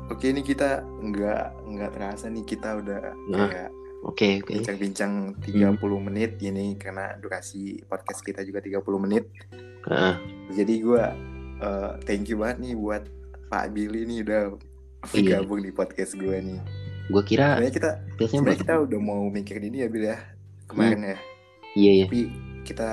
Oke 0.06 0.28
ini 0.28 0.40
kita 0.40 0.84
nggak 0.84 1.44
nggak 1.64 1.90
terasa 1.92 2.28
nih 2.28 2.44
kita 2.44 2.76
udah 2.76 3.00
Nah. 3.26 3.48
kayak 3.48 3.70
oke 4.02 4.28
oke 4.42 4.52
bincang-bincang 4.52 5.12
30 5.40 5.80
menit 6.02 6.36
ini 6.38 6.76
karena 6.76 7.16
durasi 7.16 7.80
podcast 7.84 8.20
kita 8.20 8.44
juga 8.44 8.60
30 8.60 8.84
menit. 9.00 9.24
Ah, 9.86 10.20
Jadi 10.50 10.74
gua 10.80 11.08
eh, 11.56 11.90
thank 12.04 12.28
you 12.28 12.36
banget 12.36 12.60
nih 12.60 12.74
buat 12.74 13.02
Pak 13.48 13.72
Billy 13.72 14.04
nih 14.04 14.20
udah 14.20 14.42
Iya. 15.08 15.40
bergabung 15.40 15.60
di 15.60 15.70
podcast 15.70 16.12
gua 16.14 16.36
nih. 16.36 16.60
Gue 17.06 17.22
kira 17.22 17.54
Sebenarnya 17.54 17.74
kita 17.74 17.90
biasanya 18.16 18.40
sebenarnya 18.40 18.60
kita 18.60 18.74
udah 18.80 18.98
mau 18.98 19.22
mikirin 19.26 19.64
ini 19.66 19.78
ya 19.80 19.88
Bil 19.88 20.04
ya 20.06 20.18
kemarin 20.64 21.00
ya. 21.04 21.18
iya 21.74 21.92
iya 21.94 22.06
Tapi 22.06 22.20
kita 22.62 22.88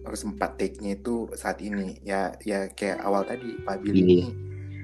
harus 0.00 0.20
sempat 0.20 0.56
take-nya 0.56 0.96
itu 0.96 1.28
saat 1.34 1.60
ini 1.60 2.00
ya 2.00 2.32
ya 2.40 2.66
kayak 2.68 2.98
awal 3.00 3.22
tadi 3.22 3.60
Pak 3.60 3.76
Billy 3.80 4.00
Iya. 4.00 4.02
ini 4.02 4.18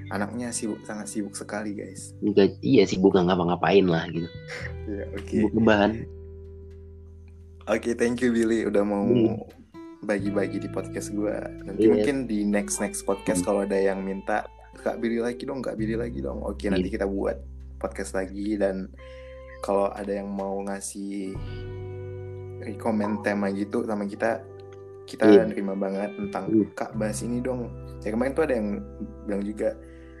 anaknya 0.07 0.47
sibuk 0.49 0.79
sangat 0.81 1.09
sibuk 1.09 1.33
sekali 1.33 1.73
guys. 1.73 2.15
Enggak, 2.19 2.55
iya 2.61 2.85
sih 2.85 2.95
bukan 2.95 3.25
ngapa-ngapain 3.25 3.83
lah 3.83 4.05
gitu 4.07 4.29
Ya 4.87 5.03
oke. 5.09 5.27
sibuk 5.27 5.51
rebahan 5.53 6.05
Oke, 7.67 7.91
thank 7.93 8.21
you 8.21 8.31
Billy 8.31 8.63
udah 8.63 8.79
mau 8.81 9.03
Hmm. 9.03 9.43
bagi-bagi 9.99 10.55
di 10.57 10.69
podcast 10.69 11.11
gua. 11.11 11.35
Nanti 11.59 11.83
Iya. 11.83 11.91
mungkin 11.91 12.15
di 12.23 12.45
next 12.45 12.79
next 12.79 13.03
podcast 13.03 13.43
kalau 13.43 13.65
ada 13.65 13.75
yang 13.75 13.99
minta 13.99 14.47
Kak 14.77 15.01
Billy 15.01 15.17
lagi 15.17 15.43
dong, 15.43 15.59
Kak 15.59 15.75
Billy 15.75 15.97
lagi 15.97 16.21
dong. 16.21 16.39
Oke, 16.39 16.69
nanti 16.69 16.87
Iya. 16.87 16.95
kita 16.95 17.07
buat 17.09 17.35
podcast 17.77 18.13
lagi 18.13 18.55
dan 18.55 18.89
kalau 19.59 19.89
ada 19.89 20.11
yang 20.11 20.27
mau 20.27 20.61
ngasih 20.61 21.33
rekomend 22.59 23.21
tema 23.21 23.49
gitu 23.49 23.83
sama 23.83 24.03
kita, 24.03 24.41
kita 25.05 25.23
Iya. 25.25 25.43
nerima 25.45 25.73
banget 25.73 26.13
tentang 26.13 26.45
Iya. 26.47 26.65
Kak 26.73 26.91
bahas 26.93 27.19
ini 27.21 27.39
dong. 27.39 27.69
Ya 28.01 28.09
kemarin 28.09 28.33
tuh 28.33 28.43
ada 28.43 28.55
yang 28.55 28.81
bilang 29.23 29.43
juga 29.43 29.69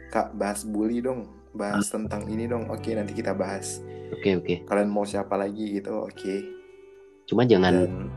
Kak 0.07 0.33
bahas 0.33 0.63
bully 0.63 0.99
dong, 0.99 1.27
bahas 1.51 1.85
Ah. 1.85 1.99
tentang 1.99 2.25
ini 2.25 2.45
dong. 2.45 2.69
Oke, 2.69 2.93
nanti 2.93 3.11
kita 3.11 3.33
bahas. 3.33 3.83
oke 4.07 4.39
oke 4.39 4.55
Kalian 4.63 4.87
mau 4.87 5.03
siapa 5.03 5.35
lagi 5.35 5.75
gitu? 5.75 5.91
Oke. 6.01 6.39
cuma 7.27 7.43
jangan 7.43 7.75
Dan 7.75 8.07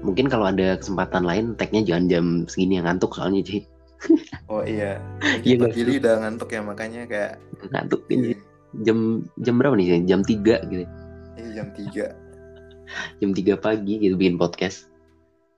mungkin 0.00 0.32
kalau 0.32 0.48
ada 0.48 0.80
kesempatan 0.80 1.28
lain 1.28 1.52
tagnya 1.54 1.84
jangan 1.84 2.04
jam 2.08 2.24
segini 2.48 2.80
yang 2.80 2.88
ngantuk 2.88 3.12
soalnya 3.12 3.44
sih 3.44 3.60
Oh 4.48 4.64
iya, 4.64 4.96
Iya, 5.44 5.68
Billy 5.68 6.00
udah 6.00 6.24
ngantuk 6.24 6.48
ya 6.48 6.64
makanya 6.64 7.04
kayak 7.04 7.36
ngantuk 7.68 8.08
iya, 8.08 8.16
ini 8.16 8.32
jam 8.80 8.98
jam 9.36 9.54
berapa 9.56 9.74
nih? 9.74 10.04
Jam 10.04 10.20
3 10.22 10.64
gitu. 10.66 10.84
Iya, 11.36 11.48
jam 11.54 11.68
3 11.72 12.06
jam 13.22 13.30
3 13.30 13.54
pagi 13.56 13.94
gitu 13.98 14.14
bikin 14.14 14.34
podcast. 14.34 14.90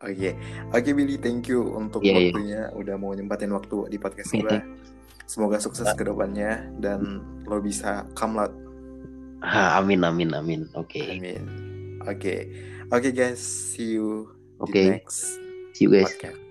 Oke, 0.03 0.35
oke 0.68 0.90
Billy, 0.92 1.14
thank 1.16 1.46
you 1.46 1.62
untuk 1.72 2.03
Iya, 2.03 2.11
iya. 2.11 2.18
waktunya. 2.29 2.61
Udah 2.75 2.94
mau 2.98 3.14
nyempatin 3.14 3.55
waktu 3.55 3.87
di 3.88 3.96
podcast 3.96 4.35
Iya, 4.35 4.42
gue. 4.42 4.59
Semoga 5.25 5.62
sukses 5.62 5.87
ke 5.94 6.03
depannya 6.03 6.68
dan 6.77 7.22
lo 7.46 7.62
bisa 7.62 8.05
come 8.12 8.42
out. 8.42 8.53
ah, 9.40 9.79
amin 9.79 10.03
amin 10.03 10.35
amin. 10.35 10.61
Oke. 10.75 11.01
Amin. 11.09 11.46
Oke, 12.03 12.51
oke 12.90 13.09
guys, 13.14 13.38
see 13.38 13.94
you 13.94 14.27
Oke. 14.59 14.75
di 14.75 14.90
next 14.90 15.38
see 15.72 15.87
you 15.87 15.90
guys. 15.90 16.11
podcast. 16.11 16.41